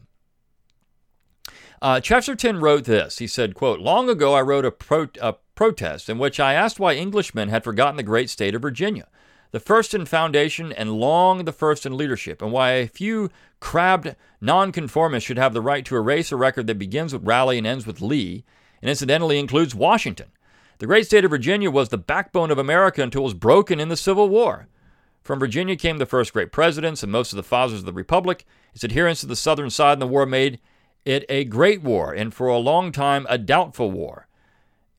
uh, 1.84 2.00
Chesterton 2.00 2.60
wrote 2.60 2.84
this. 2.84 3.18
He 3.18 3.26
said, 3.26 3.54
"quote 3.54 3.78
Long 3.78 4.08
ago, 4.08 4.34
I 4.34 4.42
wrote 4.42 4.64
a, 4.64 4.70
pro- 4.70 5.08
a 5.20 5.34
protest 5.54 6.08
in 6.08 6.18
which 6.18 6.40
I 6.40 6.54
asked 6.54 6.80
why 6.80 6.96
Englishmen 6.96 7.50
had 7.50 7.62
forgotten 7.62 7.96
the 7.96 8.02
great 8.02 8.30
state 8.30 8.54
of 8.54 8.62
Virginia." 8.62 9.06
the 9.54 9.60
first 9.60 9.94
in 9.94 10.04
foundation 10.04 10.72
and 10.72 10.94
long 10.94 11.44
the 11.44 11.52
first 11.52 11.86
in 11.86 11.96
leadership, 11.96 12.42
and 12.42 12.50
why 12.50 12.72
a 12.72 12.88
few 12.88 13.30
crabbed 13.60 14.16
nonconformists 14.40 15.24
should 15.24 15.38
have 15.38 15.54
the 15.54 15.62
right 15.62 15.84
to 15.84 15.94
erase 15.94 16.32
a 16.32 16.36
record 16.36 16.66
that 16.66 16.76
begins 16.76 17.12
with 17.12 17.24
Raleigh 17.24 17.58
and 17.58 17.64
ends 17.64 17.86
with 17.86 18.00
Lee, 18.00 18.42
and 18.82 18.90
incidentally 18.90 19.38
includes 19.38 19.72
Washington. 19.72 20.32
The 20.78 20.88
great 20.88 21.06
state 21.06 21.24
of 21.24 21.30
Virginia 21.30 21.70
was 21.70 21.90
the 21.90 21.96
backbone 21.96 22.50
of 22.50 22.58
America 22.58 23.00
until 23.00 23.20
it 23.20 23.26
was 23.26 23.34
broken 23.34 23.78
in 23.78 23.90
the 23.90 23.96
Civil 23.96 24.28
War. 24.28 24.66
From 25.22 25.38
Virginia 25.38 25.76
came 25.76 25.98
the 25.98 26.04
first 26.04 26.32
great 26.32 26.50
presidents 26.50 27.04
and 27.04 27.12
most 27.12 27.32
of 27.32 27.36
the 27.36 27.44
fathers 27.44 27.78
of 27.78 27.86
the 27.86 27.92
Republic. 27.92 28.44
Its 28.74 28.82
adherence 28.82 29.20
to 29.20 29.26
the 29.26 29.36
Southern 29.36 29.70
side 29.70 29.92
in 29.92 29.98
the 30.00 30.08
war 30.08 30.26
made 30.26 30.58
it 31.04 31.24
a 31.28 31.44
great 31.44 31.82
war, 31.82 32.12
and 32.12 32.32
for 32.32 32.48
a 32.48 32.58
long 32.58 32.92
time 32.92 33.26
a 33.28 33.38
doubtful 33.38 33.90
war 33.90 34.26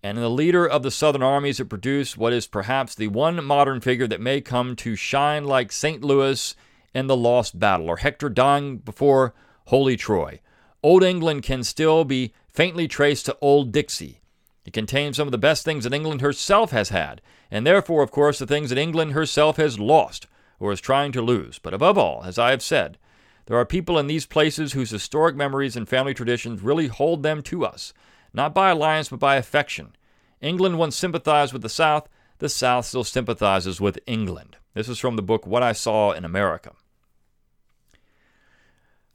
and 0.06 0.20
in 0.20 0.22
the 0.22 0.30
leader 0.30 0.68
of 0.68 0.84
the 0.84 0.92
Southern 0.92 1.24
armies 1.24 1.60
it 1.60 1.66
produced 1.66 2.16
what 2.16 2.32
is 2.32 2.46
perhaps 2.46 2.94
the 2.94 3.08
one 3.08 3.44
modern 3.44 3.82
figure 3.82 4.06
that 4.06 4.22
may 4.22 4.40
come 4.40 4.76
to 4.76 4.96
shine 4.96 5.44
like 5.46 5.72
St. 5.72 6.04
Louis 6.04 6.54
in 6.94 7.08
the 7.08 7.18
lost 7.18 7.58
battle, 7.58 7.90
or 7.90 7.98
Hector 7.98 8.30
dying 8.30 8.78
before 8.78 9.34
holy 9.66 9.98
Troy. 9.98 10.42
Old 10.84 11.04
England 11.04 11.42
can 11.42 11.64
still 11.64 12.06
be 12.06 12.36
faintly 12.54 12.88
traced 12.88 13.26
to 13.26 13.38
Old 13.42 13.72
Dixie. 13.72 14.22
It 14.64 14.74
contains 14.74 15.18
some 15.18 15.28
of 15.28 15.32
the 15.32 15.40
best 15.40 15.66
things 15.66 15.86
that 15.86 15.94
England 15.94 16.22
herself 16.22 16.70
has 16.70 16.90
had, 16.90 17.20
and 17.50 17.66
therefore, 17.66 18.04
of 18.04 18.12
course, 18.12 18.38
the 18.38 18.46
things 18.46 18.70
that 18.70 18.78
England 18.78 19.14
herself 19.14 19.58
has 19.58 19.80
lost 19.80 20.28
or 20.60 20.72
is 20.72 20.80
trying 20.80 21.14
to 21.14 21.22
lose. 21.24 21.58
But 21.58 21.74
above 21.74 21.98
all, 21.98 22.22
as 22.24 22.38
I 22.38 22.52
have 22.52 22.62
said, 22.62 23.00
there 23.46 23.58
are 23.58 23.66
people 23.66 23.98
in 24.00 24.08
these 24.08 24.26
places 24.26 24.74
whose 24.74 24.90
historic 24.90 25.36
memories 25.36 25.76
and 25.76 25.88
family 25.88 26.14
traditions 26.14 26.62
really 26.62 26.88
hold 26.88 27.24
them 27.24 27.42
to 27.44 27.66
us 27.66 27.94
not 28.36 28.54
by 28.54 28.70
alliance 28.70 29.10
but 29.10 29.20
by 29.20 29.38
affection. 29.38 29.96
England 30.42 30.78
once 30.78 30.96
sympathized 30.96 31.54
with 31.54 31.62
the 31.62 31.70
South, 31.70 32.10
the 32.40 32.50
South 32.50 32.86
still 32.86 33.04
sympathizes 33.04 33.80
with 33.80 33.98
England. 34.06 34.58
This 34.74 34.90
is 34.90 35.00
from 35.00 35.16
the 35.16 35.22
book 35.22 35.48
What 35.48 35.64
I 35.64 35.72
Saw 35.72 36.12
in 36.12 36.26
America. 36.26 36.74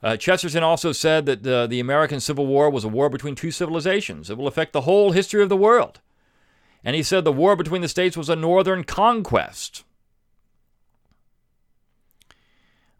Uh, 0.02 0.16
Chesterton 0.16 0.62
also 0.62 0.92
said 0.92 1.26
that 1.26 1.46
uh, 1.46 1.66
the 1.66 1.78
American 1.78 2.20
Civil 2.20 2.46
War 2.46 2.70
was 2.70 2.84
a 2.84 2.88
war 2.88 3.10
between 3.10 3.34
two 3.34 3.50
civilizations. 3.50 4.30
It 4.30 4.38
will 4.38 4.46
affect 4.46 4.72
the 4.72 4.80
whole 4.82 5.12
history 5.12 5.42
of 5.42 5.50
the 5.50 5.56
world. 5.56 6.00
And 6.82 6.96
he 6.96 7.02
said 7.02 7.24
the 7.24 7.32
war 7.32 7.54
between 7.54 7.82
the 7.82 7.88
states 7.88 8.16
was 8.16 8.30
a 8.30 8.36
northern 8.36 8.82
conquest. 8.84 9.84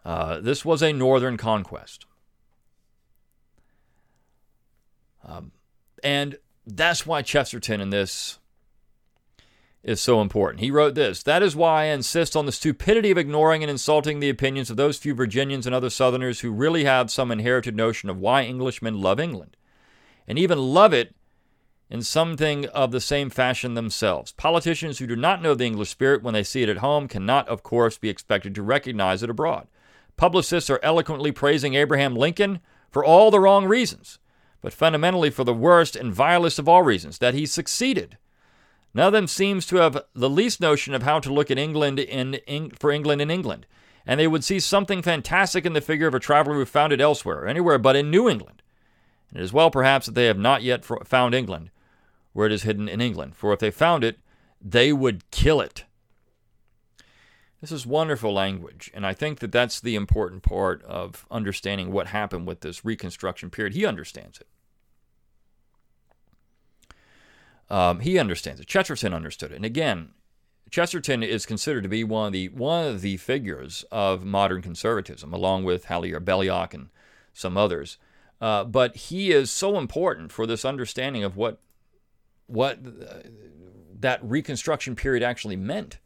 Uh, 0.04 0.40
this 0.40 0.64
was 0.64 0.82
a 0.82 0.92
northern 0.92 1.36
conquest. 1.36 2.06
Um, 5.24 5.52
and 6.02 6.38
that's 6.66 7.06
why 7.06 7.22
Chesterton 7.22 7.80
in 7.80 7.90
this 7.90 8.38
is 9.82 10.00
so 10.00 10.20
important. 10.20 10.60
He 10.60 10.70
wrote 10.70 10.94
this 10.94 11.22
That 11.22 11.42
is 11.42 11.56
why 11.56 11.82
I 11.82 11.86
insist 11.86 12.36
on 12.36 12.46
the 12.46 12.52
stupidity 12.52 13.10
of 13.10 13.18
ignoring 13.18 13.62
and 13.62 13.70
insulting 13.70 14.20
the 14.20 14.30
opinions 14.30 14.70
of 14.70 14.76
those 14.76 14.98
few 14.98 15.14
Virginians 15.14 15.66
and 15.66 15.74
other 15.74 15.90
Southerners 15.90 16.40
who 16.40 16.50
really 16.50 16.84
have 16.84 17.10
some 17.10 17.30
inherited 17.30 17.76
notion 17.76 18.10
of 18.10 18.18
why 18.18 18.44
Englishmen 18.44 19.00
love 19.00 19.20
England, 19.20 19.56
and 20.26 20.38
even 20.38 20.58
love 20.58 20.92
it 20.92 21.14
in 21.88 22.02
something 22.02 22.66
of 22.66 22.92
the 22.92 23.00
same 23.00 23.30
fashion 23.30 23.74
themselves. 23.74 24.32
Politicians 24.32 24.98
who 24.98 25.06
do 25.06 25.16
not 25.16 25.42
know 25.42 25.54
the 25.54 25.64
English 25.64 25.90
spirit 25.90 26.22
when 26.22 26.34
they 26.34 26.44
see 26.44 26.62
it 26.62 26.68
at 26.68 26.78
home 26.78 27.08
cannot, 27.08 27.48
of 27.48 27.62
course, 27.62 27.98
be 27.98 28.08
expected 28.08 28.54
to 28.54 28.62
recognize 28.62 29.22
it 29.22 29.30
abroad. 29.30 29.66
Publicists 30.16 30.70
are 30.70 30.80
eloquently 30.82 31.32
praising 31.32 31.74
Abraham 31.74 32.14
Lincoln 32.14 32.60
for 32.90 33.04
all 33.04 33.30
the 33.30 33.40
wrong 33.40 33.66
reasons 33.66 34.18
but 34.60 34.72
fundamentally 34.72 35.30
for 35.30 35.44
the 35.44 35.54
worst 35.54 35.96
and 35.96 36.12
vilest 36.12 36.58
of 36.58 36.68
all 36.68 36.82
reasons 36.82 37.18
that 37.18 37.34
he 37.34 37.46
succeeded. 37.46 38.18
None 38.92 39.06
of 39.06 39.12
them 39.12 39.26
seems 39.26 39.66
to 39.66 39.76
have 39.76 40.04
the 40.14 40.30
least 40.30 40.60
notion 40.60 40.94
of 40.94 41.02
how 41.02 41.20
to 41.20 41.32
look 41.32 41.50
at 41.50 41.58
England 41.58 41.98
in, 41.98 42.70
for 42.78 42.90
England 42.90 43.22
in 43.22 43.30
England, 43.30 43.66
and 44.04 44.18
they 44.18 44.26
would 44.26 44.44
see 44.44 44.58
something 44.58 45.02
fantastic 45.02 45.64
in 45.64 45.72
the 45.72 45.80
figure 45.80 46.08
of 46.08 46.14
a 46.14 46.20
traveler 46.20 46.54
who 46.56 46.64
found 46.64 46.92
it 46.92 47.00
elsewhere, 47.00 47.46
anywhere 47.46 47.78
but 47.78 47.96
in 47.96 48.10
New 48.10 48.28
England. 48.28 48.62
And 49.30 49.40
it 49.40 49.44
is 49.44 49.52
well, 49.52 49.70
perhaps, 49.70 50.06
that 50.06 50.14
they 50.14 50.26
have 50.26 50.38
not 50.38 50.62
yet 50.62 50.84
found 50.84 51.34
England, 51.34 51.70
where 52.32 52.46
it 52.46 52.52
is 52.52 52.64
hidden 52.64 52.88
in 52.88 53.00
England, 53.00 53.36
for 53.36 53.52
if 53.52 53.60
they 53.60 53.70
found 53.70 54.02
it, 54.02 54.18
they 54.60 54.92
would 54.92 55.30
kill 55.30 55.60
it. 55.60 55.84
This 57.60 57.72
is 57.72 57.86
wonderful 57.86 58.32
language, 58.32 58.90
and 58.94 59.06
I 59.06 59.12
think 59.12 59.40
that 59.40 59.52
that's 59.52 59.80
the 59.80 59.94
important 59.94 60.42
part 60.42 60.82
of 60.84 61.26
understanding 61.30 61.92
what 61.92 62.06
happened 62.06 62.46
with 62.46 62.60
this 62.60 62.84
Reconstruction 62.84 63.50
period. 63.50 63.74
He 63.74 63.84
understands 63.84 64.40
it. 64.40 64.46
Um, 67.68 68.00
he 68.00 68.18
understands 68.18 68.60
it. 68.60 68.66
Chesterton 68.66 69.12
understood 69.12 69.52
it, 69.52 69.56
and 69.56 69.64
again, 69.64 70.10
Chesterton 70.70 71.22
is 71.22 71.44
considered 71.46 71.82
to 71.82 71.88
be 71.88 72.04
one 72.04 72.28
of 72.28 72.32
the 72.32 72.48
one 72.48 72.86
of 72.86 73.00
the 73.02 73.16
figures 73.16 73.84
of 73.90 74.24
modern 74.24 74.62
conservatism, 74.62 75.34
along 75.34 75.64
with 75.64 75.86
Hilaire 75.86 76.20
Belloc 76.20 76.72
and 76.72 76.88
some 77.34 77.56
others. 77.56 77.98
Uh, 78.40 78.64
but 78.64 78.96
he 78.96 79.32
is 79.32 79.50
so 79.50 79.78
important 79.78 80.32
for 80.32 80.46
this 80.46 80.64
understanding 80.64 81.24
of 81.24 81.36
what 81.36 81.60
what 82.46 82.78
uh, 82.78 83.28
that 83.98 84.20
Reconstruction 84.22 84.96
period 84.96 85.22
actually 85.22 85.56
meant. 85.56 85.98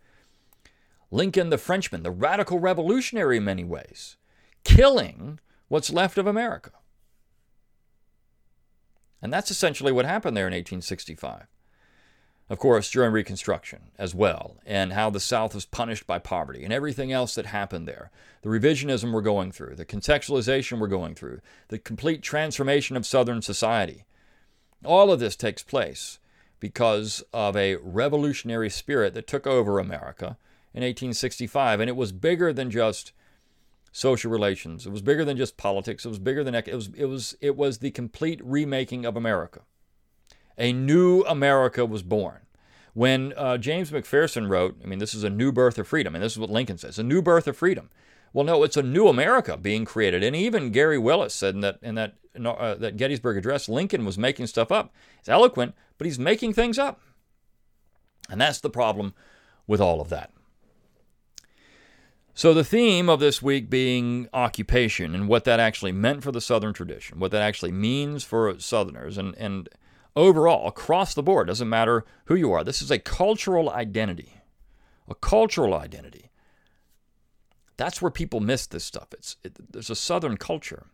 Lincoln 1.15 1.51
the 1.51 1.59
Frenchman, 1.59 2.03
the 2.03 2.11
radical 2.11 2.59
revolutionary 2.59 3.37
in 3.37 3.45
many 3.45 3.63
ways, 3.63 4.17
killing 4.65 5.39
what's 5.69 5.93
left 5.93 6.19
of 6.19 6.27
America. 6.27 6.73
And 9.23 9.33
that's 9.33 9.53
essentially 9.53 9.93
what 9.93 10.07
happened 10.07 10.37
there 10.37 10.49
in 10.49 10.53
1865. 10.53 11.47
Of 12.51 12.59
course, 12.59 12.91
during 12.91 13.13
Reconstruction 13.13 13.93
as 13.97 14.13
well, 14.13 14.57
and 14.67 14.93
how 14.93 15.09
the 15.09 15.21
South 15.21 15.55
was 15.55 15.65
punished 15.65 16.05
by 16.05 16.19
poverty 16.19 16.65
and 16.65 16.73
everything 16.73 17.13
else 17.13 17.37
that 17.37 17.47
happened 17.47 17.87
there. 17.87 18.11
The 18.43 18.49
revisionism 18.49 19.13
we're 19.13 19.21
going 19.21 19.53
through, 19.53 19.77
the 19.77 19.85
contextualization 19.85 20.81
we're 20.81 20.89
going 20.89 21.15
through, 21.15 21.41
the 21.69 21.79
complete 21.79 22.23
transformation 22.23 22.97
of 22.97 23.07
Southern 23.07 23.41
society. 23.41 24.05
All 24.85 25.13
of 25.13 25.21
this 25.21 25.37
takes 25.37 25.63
place 25.63 26.19
because 26.59 27.23
of 27.33 27.57
a 27.57 27.77
revolutionary 27.77 28.69
spirit 28.69 29.15
that 29.15 29.29
took 29.29 29.47
over 29.47 29.79
America 29.79 30.39
in 30.75 30.83
1865, 30.83 31.81
and 31.81 31.89
it 31.89 31.97
was 31.97 32.13
bigger 32.13 32.53
than 32.53 32.71
just 32.71 33.13
social 33.93 34.31
relations. 34.31 34.87
It 34.87 34.91
was 34.91 35.03
bigger 35.03 35.25
than 35.25 35.37
just 35.37 35.57
politics. 35.57 36.05
It 36.05 36.09
was 36.09 36.19
bigger 36.19 36.43
than 36.43 36.55
it 36.55 36.75
was. 36.75 36.91
It 36.97 37.07
was. 37.07 37.37
It 37.41 37.57
was 37.57 37.79
the 37.79 37.93
complete 37.93 38.41
remaking 38.45 39.07
of 39.07 39.17
America. 39.17 39.61
A 40.59 40.73
new 40.73 41.23
America 41.23 41.87
was 41.87 42.03
born. 42.03 42.41
When 42.93 43.33
uh, 43.37 43.59
James 43.59 43.91
McPherson 43.91 44.49
wrote, 44.49 44.77
I 44.83 44.87
mean, 44.87 45.01
this 45.01 45.15
is 45.15 45.25
a 45.25 45.31
new 45.31 45.51
birth 45.51 45.79
of 45.79 45.89
freedom, 45.89 46.15
and 46.15 46.23
this 46.23 46.33
is 46.33 46.39
what 46.39 46.51
Lincoln 46.51 46.79
says: 46.79 46.99
a 46.99 47.05
new 47.05 47.23
birth 47.23 47.47
of 47.47 47.57
freedom. 47.57 47.91
Well, 48.33 48.45
no, 48.45 48.65
it's 48.65 48.77
a 48.77 48.83
new 48.83 49.07
America 49.07 49.57
being 49.57 49.85
created, 49.85 50.25
and 50.25 50.35
even 50.35 50.71
Gary 50.71 50.99
Willis 50.99 51.33
said 51.33 51.55
in 51.55 51.61
that 51.61 51.79
in 51.83 51.95
that 51.95 52.15
uh, 52.45 52.75
that 52.75 52.97
Gettysburg 52.97 53.37
Address, 53.37 53.69
Lincoln 53.69 54.05
was 54.05 54.19
making 54.19 54.49
stuff 54.49 54.73
up. 54.73 54.93
He's 55.19 55.29
eloquent, 55.29 55.77
but 55.99 56.07
he's 56.07 56.19
making 56.19 56.53
things 56.53 56.81
up, 56.81 57.01
and 58.29 58.41
that's 58.41 58.61
the 58.61 58.71
problem 58.71 59.15
with 59.69 59.81
all 59.81 60.01
of 60.01 60.09
that. 60.09 60.34
So, 62.37 62.53
the 62.53 62.65
theme 62.65 63.09
of 63.09 63.21
this 63.21 63.41
week 63.41 63.71
being 63.71 64.29
occupation 64.33 65.15
and 65.15 65.29
what 65.29 65.45
that 65.45 65.61
actually 65.61 65.93
meant 65.93 66.25
for 66.25 66.33
the 66.33 66.41
Southern 66.41 66.73
tradition, 66.73 67.21
what 67.21 67.31
that 67.31 67.43
actually 67.43 67.71
means 67.71 68.25
for 68.25 68.59
Southerners, 68.59 69.17
and, 69.17 69.37
and 69.39 69.69
overall, 70.17 70.67
across 70.67 71.15
the 71.15 71.23
board, 71.23 71.47
doesn't 71.47 71.69
matter 71.69 72.05
who 72.25 72.35
you 72.35 72.51
are, 72.51 72.65
this 72.65 72.83
is 72.83 72.91
a 72.91 72.99
cultural 72.99 73.71
identity. 73.71 74.41
A 75.07 75.15
cultural 75.15 75.75
identity. 75.75 76.31
That's 77.77 78.03
where 78.03 78.11
people 78.11 78.41
miss 78.41 78.67
this 78.67 78.83
stuff. 78.83 79.09
It's, 79.13 79.37
it, 79.45 79.73
there's 79.73 79.91
a 79.91 79.95
Southern 79.95 80.37
culture 80.37 80.87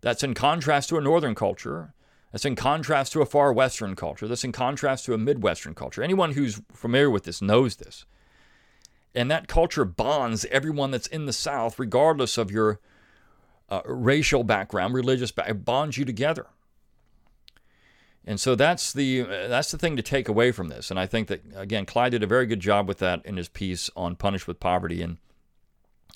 that's 0.00 0.22
in 0.22 0.32
contrast 0.32 0.88
to 0.88 0.96
a 0.96 1.02
Northern 1.02 1.34
culture, 1.34 1.92
that's 2.32 2.46
in 2.46 2.56
contrast 2.56 3.12
to 3.12 3.20
a 3.20 3.26
far 3.26 3.52
Western 3.52 3.94
culture, 3.94 4.26
that's 4.26 4.44
in 4.44 4.52
contrast 4.52 5.04
to 5.04 5.12
a 5.12 5.18
Midwestern 5.18 5.74
culture. 5.74 6.02
Anyone 6.02 6.32
who's 6.32 6.62
familiar 6.72 7.10
with 7.10 7.24
this 7.24 7.42
knows 7.42 7.76
this. 7.76 8.06
And 9.16 9.30
that 9.30 9.48
culture 9.48 9.86
bonds 9.86 10.44
everyone 10.50 10.90
that's 10.90 11.06
in 11.06 11.24
the 11.24 11.32
South, 11.32 11.78
regardless 11.78 12.36
of 12.36 12.50
your 12.50 12.80
uh, 13.70 13.80
racial 13.86 14.44
background, 14.44 14.92
religious 14.92 15.32
background, 15.32 15.64
bonds 15.64 15.96
you 15.96 16.04
together. 16.04 16.46
And 18.26 18.38
so 18.38 18.54
that's 18.54 18.92
the 18.92 19.22
uh, 19.22 19.48
that's 19.48 19.70
the 19.70 19.78
thing 19.78 19.96
to 19.96 20.02
take 20.02 20.28
away 20.28 20.52
from 20.52 20.68
this. 20.68 20.90
And 20.90 21.00
I 21.00 21.06
think 21.06 21.28
that 21.28 21.42
again, 21.54 21.86
Clyde 21.86 22.12
did 22.12 22.22
a 22.22 22.26
very 22.26 22.44
good 22.44 22.60
job 22.60 22.86
with 22.86 22.98
that 22.98 23.24
in 23.24 23.38
his 23.38 23.48
piece 23.48 23.88
on 23.96 24.16
"Punished 24.16 24.46
with 24.46 24.60
Poverty," 24.60 25.00
and 25.00 25.16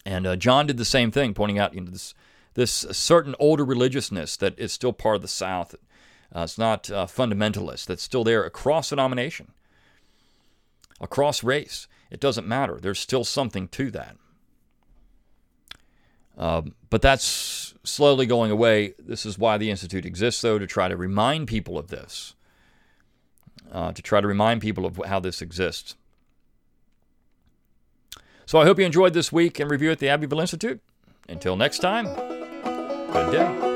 and 0.04 0.26
uh, 0.26 0.36
John 0.36 0.66
did 0.66 0.76
the 0.76 0.84
same 0.84 1.10
thing, 1.10 1.32
pointing 1.32 1.58
out 1.58 1.72
you 1.72 1.80
know, 1.80 1.90
this 1.90 2.14
this 2.52 2.72
certain 2.90 3.34
older 3.38 3.64
religiousness 3.64 4.36
that 4.36 4.58
is 4.58 4.72
still 4.72 4.92
part 4.92 5.16
of 5.16 5.22
the 5.22 5.28
South. 5.28 5.74
Uh, 6.34 6.40
it's 6.40 6.58
not 6.58 6.90
uh, 6.90 7.06
fundamentalist. 7.06 7.86
That's 7.86 8.02
still 8.02 8.24
there 8.24 8.44
across 8.44 8.90
denomination, 8.90 9.52
across 11.00 11.42
race. 11.42 11.86
It 12.11 12.20
doesn't 12.20 12.46
matter. 12.46 12.79
There's 12.81 12.99
still 12.99 13.25
something 13.25 13.68
to 13.68 13.90
that. 13.92 14.16
Um, 16.37 16.75
but 16.88 17.03
that's 17.03 17.75
slowly 17.85 18.27
going 18.27 18.51
away. 18.51 18.94
This 18.99 19.27
is 19.27 19.38
why 19.38 19.59
the 19.59 19.70
Institute 19.70 20.07
exists, 20.07 20.40
though, 20.40 20.59
to 20.59 20.66
try 20.66 20.88
to 20.88 20.96
remind 20.96 21.49
people 21.49 21.79
of 21.79 21.88
this, 21.88 22.35
uh, 23.70 23.92
to 23.92 24.03
try 24.03 24.20
to 24.20 24.27
remind 24.27 24.61
people 24.61 24.87
of 24.87 25.01
how 25.07 25.20
this 25.20 25.42
exists. 25.42 25.96
So 28.46 28.59
I 28.59 28.64
hope 28.64 28.79
you 28.79 28.87
enjoyed 28.87 29.12
this 29.12 29.31
week 29.31 29.61
and 29.61 29.70
review 29.70 29.90
at 29.90 29.99
the 29.99 30.09
Abbeville 30.09 30.40
Institute. 30.40 30.81
Until 31.29 31.57
next 31.57 31.79
time, 31.79 32.07
good 33.12 33.31
day. 33.33 33.69